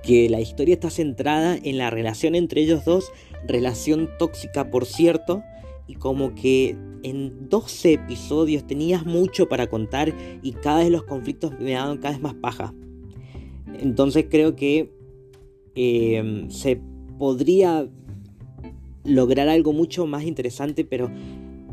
que 0.03 0.29
la 0.29 0.41
historia 0.41 0.75
está 0.75 0.91
centrada 0.91 1.57
en 1.63 1.79
la 1.79 1.91
relación 1.91 2.35
entre 2.35 2.63
ellos 2.63 2.85
dos, 2.85 3.13
relación 3.47 4.11
tóxica 4.19 4.71
por 4.71 4.87
cierto, 4.87 5.45
y 5.93 5.95
como 5.97 6.35
que 6.35 6.75
en 7.03 7.51
12 7.51 7.93
episodios 7.93 8.67
tenías 8.67 9.05
mucho 9.05 9.47
para 9.47 9.67
contar 9.67 10.15
y 10.43 10.53
cada 10.53 10.79
vez 10.79 10.91
los 10.91 11.03
conflictos 11.03 11.53
me 11.61 11.73
daban 11.73 11.99
cada 11.99 12.15
vez 12.15 12.23
más 12.23 12.35
paja. 12.35 12.73
Entonces 13.79 14.27
creo 14.31 14.57
que 14.57 14.91
em, 15.75 16.49
se 16.51 16.81
podría 17.19 17.87
lograr 19.05 19.49
algo 19.49 19.75
mucho 19.75 20.07
más 20.07 20.25
interesante, 20.25 20.87
pero 20.87 21.11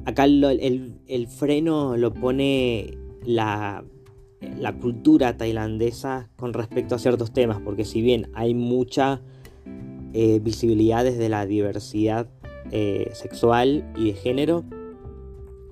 acá 0.03 0.25
el, 0.25 1.27
freno 1.29 1.95
lo 1.95 2.13
pone 2.13 2.97
la, 3.25 3.86
la, 4.58 4.77
cultura 4.79 5.38
tailandesa 5.38 6.29
con 6.36 6.51
respecto 6.51 6.95
a 6.95 6.99
ciertos 6.99 7.32
temas, 7.32 7.62
porque 7.62 7.86
si 7.86 8.01
bien 8.01 8.29
hay 8.34 8.53
mucha 8.53 9.21
eh, 10.13 10.41
visibilidad 10.43 11.05
desde 11.05 11.29
la 11.29 11.45
diversidad 11.45 12.27
eh, 12.72 13.10
sexual 13.13 13.91
y 13.98 14.12
de 14.12 14.13
género, 14.13 14.63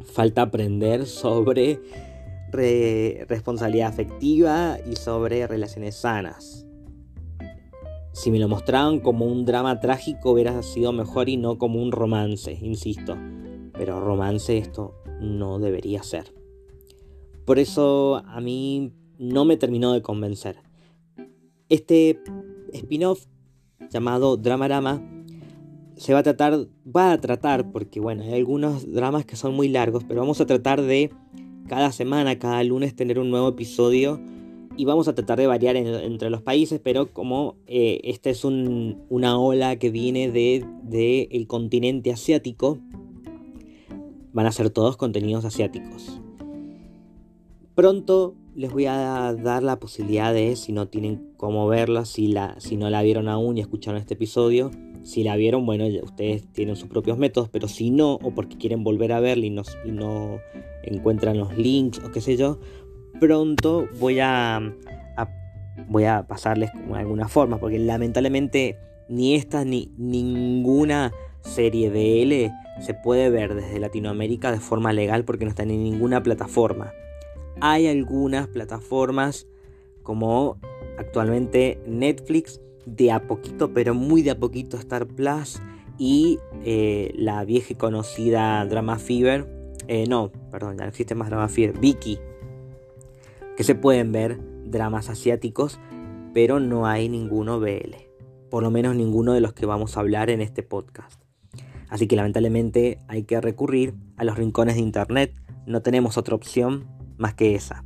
falta 0.04 0.44
aprender 0.44 1.06
sobre 1.06 1.80
responsabilidad 2.52 3.90
afectiva 3.90 4.78
y 4.90 4.96
sobre 4.96 5.46
relaciones 5.48 5.96
sanas. 5.96 6.66
Si 8.14 8.32
me 8.32 8.40
lo 8.40 8.48
mostraban 8.48 9.00
como 9.00 9.26
un 9.26 9.46
drama 9.46 9.80
trágico 9.80 10.32
hubiera 10.32 10.64
sido 10.64 10.92
mejor 10.92 11.30
y 11.30 11.38
no 11.38 11.60
como 11.60 11.82
un 11.82 11.92
romance, 11.92 12.58
insisto. 12.62 13.16
Pero 13.74 14.00
romance 14.00 14.58
esto 14.58 14.96
no 15.22 15.60
debería 15.60 16.02
ser. 16.02 16.34
Por 17.46 17.60
eso 17.60 18.24
a 18.26 18.42
mí 18.42 18.92
no 19.20 19.46
me 19.46 19.56
terminó 19.56 19.94
de 19.94 20.02
convencer. 20.02 20.58
Este 21.70 22.20
spin-off 22.74 23.28
llamado 23.92 24.36
Dramarama 24.36 25.17
se 25.98 26.14
va 26.14 26.20
a 26.20 26.24
tratar, 26.24 26.68
va 26.86 27.12
a 27.12 27.20
tratar, 27.20 27.72
porque 27.72 28.00
bueno, 28.00 28.24
hay 28.24 28.34
algunos 28.34 28.92
dramas 28.92 29.26
que 29.26 29.36
son 29.36 29.56
muy 29.56 29.68
largos, 29.68 30.04
pero 30.04 30.22
vamos 30.22 30.40
a 30.40 30.46
tratar 30.46 30.82
de 30.82 31.12
cada 31.68 31.92
semana, 31.92 32.40
cada 32.40 32.64
lunes 32.64 32.96
tener 32.96 33.20
un 33.20 33.30
nuevo 33.30 33.50
episodio 33.50 34.22
y 34.78 34.86
vamos 34.86 35.08
a 35.08 35.16
tratar 35.16 35.40
de 35.40 35.48
variar 35.48 35.76
entre 35.76 36.30
los 36.30 36.44
países, 36.44 36.80
pero 36.82 37.12
como 37.12 37.56
eh, 37.66 38.00
esta 38.04 38.30
es 38.30 38.46
una 38.46 39.40
ola 39.40 39.78
que 39.78 39.90
viene 39.90 40.32
del 40.32 40.66
de, 40.84 41.28
el 41.32 41.48
continente 41.48 42.12
asiático, 42.12 42.78
van 44.34 44.46
a 44.46 44.52
ser 44.52 44.70
todos 44.70 44.98
contenidos 44.98 45.46
asiáticos. 45.46 46.22
Pronto 47.74 48.36
les 48.56 48.72
voy 48.72 48.86
a 48.86 49.34
dar 49.34 49.64
la 49.64 49.80
posibilidad 49.80 50.34
de, 50.34 50.56
si 50.56 50.74
no 50.74 50.88
tienen 50.88 51.32
cómo 51.38 51.68
verla, 51.68 52.06
si, 52.06 52.28
la, 52.28 52.60
si 52.60 52.78
no 52.78 52.90
la 52.90 53.02
vieron 53.02 53.30
aún 53.30 53.58
y 53.58 53.62
escucharon 53.62 54.00
este 54.00 54.14
episodio, 54.14 54.72
si 55.08 55.24
la 55.24 55.38
vieron, 55.38 55.66
bueno, 55.66 55.86
ustedes 56.04 56.52
tienen 56.52 56.76
sus 56.76 56.90
propios 56.90 57.18
métodos, 57.18 57.48
pero 57.48 57.70
si 57.70 57.92
no, 57.92 58.16
o 58.16 58.32
porque 58.32 58.58
quieren 58.58 58.84
volver 58.84 59.14
a 59.14 59.22
verla 59.22 59.46
y 59.46 59.50
no, 59.50 59.62
y 59.86 59.92
no 59.92 60.40
encuentran 60.84 61.38
los 61.38 61.58
links 61.58 62.00
o 62.04 62.12
qué 62.12 62.20
sé 62.20 62.36
yo, 62.36 62.60
pronto 63.18 63.88
voy 64.02 64.20
a, 64.20 64.60
voy 65.88 66.04
a 66.04 66.28
pasarles 66.28 66.72
de 66.74 66.94
alguna 66.94 67.30
forma, 67.30 67.58
porque 67.58 67.80
lamentablemente 67.80 68.76
ni 69.08 69.36
esta 69.36 69.64
ni 69.64 69.94
ninguna 69.98 71.14
serie 71.40 71.90
de 71.90 72.24
L 72.24 72.52
se 72.82 72.94
puede 72.94 73.30
ver 73.30 73.56
desde 73.56 73.80
Latinoamérica 73.80 74.52
de 74.52 74.60
forma 74.60 74.92
legal 74.92 75.24
porque 75.24 75.46
no 75.46 75.52
están 75.52 75.72
en 75.72 75.86
ninguna 75.86 76.22
plataforma. 76.22 76.92
Hay 77.62 77.88
algunas 77.88 78.50
plataformas 78.50 79.48
como 80.04 80.58
actualmente 80.98 81.80
Netflix 81.88 82.60
de 82.88 83.12
a 83.12 83.28
poquito, 83.28 83.74
pero 83.74 83.94
muy 83.94 84.22
de 84.24 84.32
a 84.32 84.40
poquito 84.40 84.78
Star 84.78 85.06
Plus 85.06 85.60
y 85.98 86.40
eh, 86.64 87.14
la 87.16 87.44
vieja 87.44 87.74
y 87.74 87.76
conocida 87.76 88.66
Drama 88.66 88.98
Fever. 88.98 89.46
Eh, 89.88 90.06
no, 90.08 90.32
perdón, 90.52 90.78
ya 90.78 90.84
no 90.84 90.90
existe 90.90 91.14
más 91.14 91.30
Drama 91.30 91.50
Fever. 91.50 91.78
Vicky. 91.78 92.18
Que 93.56 93.64
se 93.64 93.76
pueden 93.76 94.12
ver 94.12 94.40
dramas 94.66 95.10
asiáticos, 95.10 95.80
pero 96.34 96.60
no 96.60 96.88
hay 96.88 97.10
ninguno 97.10 97.60
BL. 97.60 97.96
Por 98.50 98.64
lo 98.64 98.72
menos 98.72 98.96
ninguno 98.96 99.34
de 99.34 99.42
los 99.42 99.54
que 99.54 99.66
vamos 99.66 99.98
a 99.98 100.00
hablar 100.00 100.30
en 100.30 100.40
este 100.40 100.64
podcast. 100.64 101.22
Así 101.90 102.08
que 102.08 102.16
lamentablemente 102.16 103.00
hay 103.08 103.24
que 103.24 103.42
recurrir 103.42 103.96
a 104.16 104.24
los 104.24 104.38
rincones 104.38 104.76
de 104.76 104.82
internet. 104.82 105.34
No 105.66 105.82
tenemos 105.82 106.18
otra 106.18 106.36
opción 106.36 106.86
más 107.18 107.34
que 107.34 107.56
esa. 107.56 107.84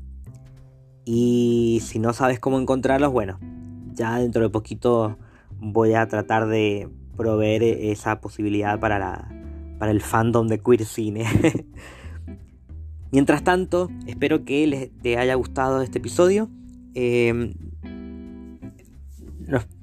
Y 1.06 1.82
si 1.84 1.98
no 1.98 2.14
sabes 2.14 2.40
cómo 2.40 2.60
encontrarlos, 2.60 3.12
bueno, 3.12 3.40
ya 4.02 4.18
dentro 4.18 4.42
de 4.42 4.50
poquito 4.50 5.20
voy 5.60 5.94
a 5.94 6.08
tratar 6.08 6.48
de 6.48 6.90
proveer 7.16 7.62
esa 7.62 8.20
posibilidad 8.20 8.80
para, 8.80 8.98
la, 8.98 9.30
para 9.78 9.92
el 9.92 10.02
fandom 10.02 10.48
de 10.48 10.60
queer 10.60 10.86
cine. 10.86 11.26
Mientras 13.12 13.44
tanto, 13.44 13.92
espero 14.08 14.44
que 14.44 14.66
les 14.66 14.90
te 15.04 15.18
haya 15.18 15.36
gustado 15.36 15.84
este 15.84 16.00
episodio. 16.00 16.50
Em, 16.96 17.54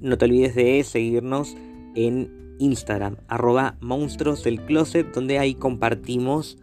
no, 0.01 0.17
te 0.17 0.25
olvides 0.25 0.55
de 0.55 0.83
seguirnos 0.83 1.55
en 1.95 2.57
Instagram, 2.59 3.15
arroba 3.29 3.77
monstruos 3.79 4.43
del 4.43 4.59
closet, 4.65 5.13
donde 5.13 5.39
ahí 5.39 5.55
compartimos 5.55 6.57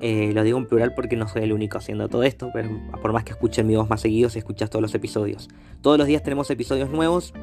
eh, 0.00 0.32
lo 0.32 0.42
digo 0.42 0.58
en 0.58 0.66
plural 0.66 0.94
porque 0.94 1.16
no 1.16 1.28
soy 1.28 1.42
el 1.42 1.52
único 1.52 1.78
haciendo 1.78 2.08
todo 2.08 2.22
esto, 2.22 2.50
pero 2.54 2.70
por 3.02 3.12
más 3.12 3.24
que 3.24 3.32
escuchen 3.32 3.66
mi 3.66 3.76
voz 3.76 3.88
más 3.90 4.00
seguidos, 4.00 4.34
escuchas 4.34 4.70
todos 4.70 4.82
los 4.82 4.94
episodios. 4.94 5.48
Todos 5.82 5.98
los 5.98 6.06
días 6.06 6.22
tenemos 6.22 6.50
episodios 6.50 6.90
nuevos. 6.90 7.34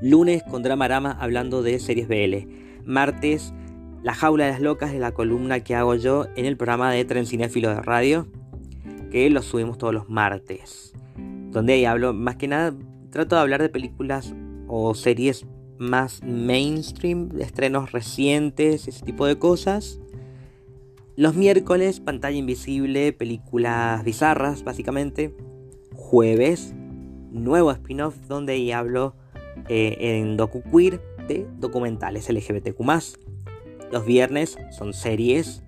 Lunes 0.00 0.42
con 0.44 0.62
Drama 0.62 0.86
Rama 0.86 1.16
hablando 1.20 1.62
de 1.62 1.78
series 1.80 2.06
BL. 2.06 2.48
Martes, 2.84 3.52
La 4.02 4.14
Jaula 4.14 4.44
de 4.44 4.52
las 4.52 4.60
Locas 4.60 4.92
es 4.92 5.00
la 5.00 5.12
columna 5.12 5.60
que 5.60 5.74
hago 5.74 5.94
yo 5.96 6.26
en 6.36 6.46
el 6.46 6.56
programa 6.56 6.92
de 6.92 7.04
Tren 7.04 7.26
Cinéfilo 7.26 7.70
de 7.70 7.80
Radio, 7.80 8.28
que 9.10 9.28
lo 9.30 9.42
subimos 9.42 9.78
todos 9.78 9.92
los 9.92 10.08
martes. 10.08 10.92
Donde 11.50 11.74
ahí 11.74 11.84
hablo, 11.84 12.12
más 12.12 12.36
que 12.36 12.48
nada, 12.48 12.74
trato 13.10 13.36
de 13.36 13.42
hablar 13.42 13.60
de 13.60 13.68
películas 13.68 14.34
o 14.68 14.94
series 14.94 15.46
más 15.78 16.22
mainstream, 16.22 17.28
de 17.28 17.42
estrenos 17.42 17.92
recientes, 17.92 18.86
ese 18.86 19.04
tipo 19.04 19.26
de 19.26 19.38
cosas. 19.38 19.98
Los 21.14 21.34
miércoles, 21.34 22.00
pantalla 22.00 22.38
invisible, 22.38 23.12
películas 23.12 24.02
bizarras, 24.02 24.64
básicamente. 24.64 25.34
Jueves, 25.94 26.72
nuevo 27.30 27.70
spin-off 27.70 28.16
donde 28.28 28.72
hablo 28.72 29.14
eh, 29.68 29.96
en 30.00 30.38
Docu 30.38 30.62
Queer 30.62 31.02
de 31.28 31.46
documentales 31.58 32.30
LGBTQ. 32.30 32.80
Los 33.90 34.06
viernes 34.06 34.56
son 34.70 34.94
series. 34.94 35.62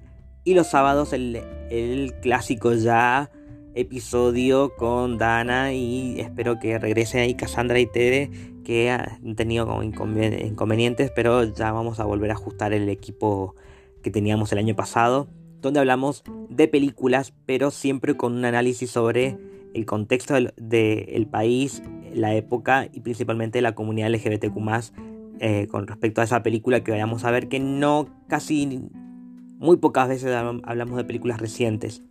Y 0.44 0.54
los 0.54 0.68
sábados 0.68 1.12
el, 1.12 2.14
clásico 2.22 2.72
ya 2.72 3.30
episodio 3.74 4.74
con 4.76 5.18
Dana 5.18 5.74
y 5.74 6.20
espero 6.20 6.58
que 6.58 6.78
regresen 6.78 7.20
ahí 7.20 7.34
Cassandra 7.34 7.80
y 7.80 7.86
Tere 7.86 8.30
que 8.62 8.90
han 8.90 9.34
tenido 9.36 9.66
como 9.66 9.82
inconvenientes, 9.82 11.10
pero 11.14 11.44
ya 11.44 11.72
vamos 11.72 12.00
a 12.00 12.04
volver 12.04 12.30
a 12.30 12.34
ajustar 12.34 12.72
el 12.72 12.88
equipo 12.88 13.56
que 14.04 14.12
teníamos 14.12 14.52
el 14.52 14.58
año 14.58 14.76
pasado, 14.76 15.26
donde 15.60 15.80
hablamos 15.80 16.22
de 16.50 16.68
películas, 16.68 17.32
pero 17.46 17.72
siempre 17.72 18.16
con 18.16 18.34
un 18.34 18.44
análisis 18.44 18.90
sobre 18.90 19.36
el 19.74 19.86
contexto 19.86 20.34
del, 20.34 21.26
país, 21.26 21.82
la 22.12 22.34
época 22.34 22.88
y 22.92 23.00
principalmente 23.00 23.60
la 23.60 23.74
comunidad 23.74 24.10
LGBTQ 24.10 24.56
eh, 25.40 25.66
con 25.68 25.88
respecto 25.88 26.20
a 26.20 26.24
esa 26.24 26.44
película 26.44 26.84
que 26.84 26.92
vayamos 26.92 27.24
a 27.24 27.32
ver, 27.32 27.48
que 27.48 27.58
no 27.58 28.06
casi 28.28 28.82
muy 29.58 29.78
pocas 29.78 30.08
veces 30.08 30.32
hablamos 30.32 30.96
de 30.96 31.04
películas 31.04 31.40
recientes. 31.40 32.02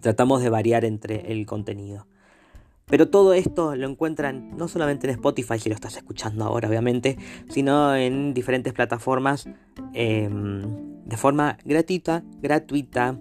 Tratamos 0.00 0.42
de 0.42 0.50
variar 0.50 0.84
entre 0.84 1.32
el 1.32 1.46
contenido. 1.46 2.06
Pero 2.86 3.08
todo 3.08 3.32
esto 3.32 3.74
lo 3.74 3.88
encuentran 3.88 4.56
no 4.56 4.68
solamente 4.68 5.06
en 5.06 5.14
Spotify, 5.14 5.58
si 5.58 5.70
lo 5.70 5.74
estás 5.74 5.96
escuchando 5.96 6.44
ahora 6.44 6.68
obviamente, 6.68 7.16
sino 7.48 7.96
en 7.96 8.34
diferentes 8.34 8.72
plataformas 8.74 9.48
em, 9.94 10.91
de 11.04 11.16
forma 11.16 11.58
gratuita, 11.64 12.22
gratuita. 12.40 13.18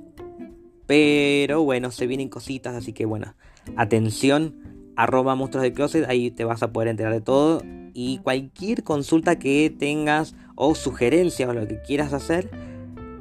Pero 0.87 1.63
bueno, 1.63 1.91
se 1.91 2.07
vienen 2.07 2.29
cositas, 2.29 2.75
así 2.75 2.93
que 2.93 3.05
bueno, 3.05 3.35
atención, 3.75 4.55
arroba 4.95 5.35
monstruos 5.35 5.63
de 5.63 5.73
closet, 5.73 6.09
ahí 6.09 6.31
te 6.31 6.43
vas 6.43 6.63
a 6.63 6.71
poder 6.71 6.89
enterar 6.89 7.13
de 7.13 7.21
todo. 7.21 7.61
Y 7.93 8.19
cualquier 8.19 8.83
consulta 8.83 9.37
que 9.37 9.73
tengas 9.77 10.35
o 10.55 10.75
sugerencia 10.75 11.47
o 11.47 11.53
lo 11.53 11.67
que 11.67 11.81
quieras 11.81 12.13
hacer, 12.13 12.49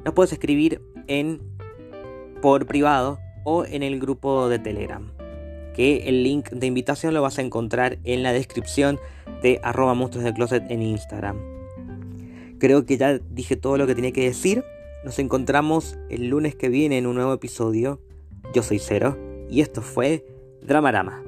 nos 0.04 0.14
puedes 0.14 0.32
escribir 0.32 0.82
en 1.06 1.40
por 2.42 2.66
privado 2.66 3.18
o 3.44 3.64
en 3.64 3.82
el 3.82 4.00
grupo 4.00 4.48
de 4.48 4.58
Telegram 4.58 5.10
que 5.74 6.08
el 6.08 6.22
link 6.22 6.50
de 6.50 6.66
invitación 6.66 7.14
lo 7.14 7.22
vas 7.22 7.38
a 7.38 7.42
encontrar 7.42 7.98
en 8.04 8.22
la 8.22 8.32
descripción 8.32 8.98
de 9.42 9.60
arroba 9.62 9.94
monstruos 9.94 10.24
del 10.24 10.34
closet 10.34 10.70
en 10.70 10.82
Instagram. 10.82 11.59
Creo 12.60 12.84
que 12.84 12.98
ya 12.98 13.18
dije 13.18 13.56
todo 13.56 13.78
lo 13.78 13.86
que 13.86 13.94
tenía 13.94 14.12
que 14.12 14.24
decir. 14.24 14.64
Nos 15.02 15.18
encontramos 15.18 15.98
el 16.10 16.28
lunes 16.28 16.54
que 16.54 16.68
viene 16.68 16.98
en 16.98 17.06
un 17.06 17.16
nuevo 17.16 17.32
episodio. 17.32 18.00
Yo 18.54 18.62
soy 18.62 18.78
Cero 18.78 19.18
y 19.50 19.62
esto 19.62 19.80
fue 19.80 20.26
Dramarama. 20.62 21.24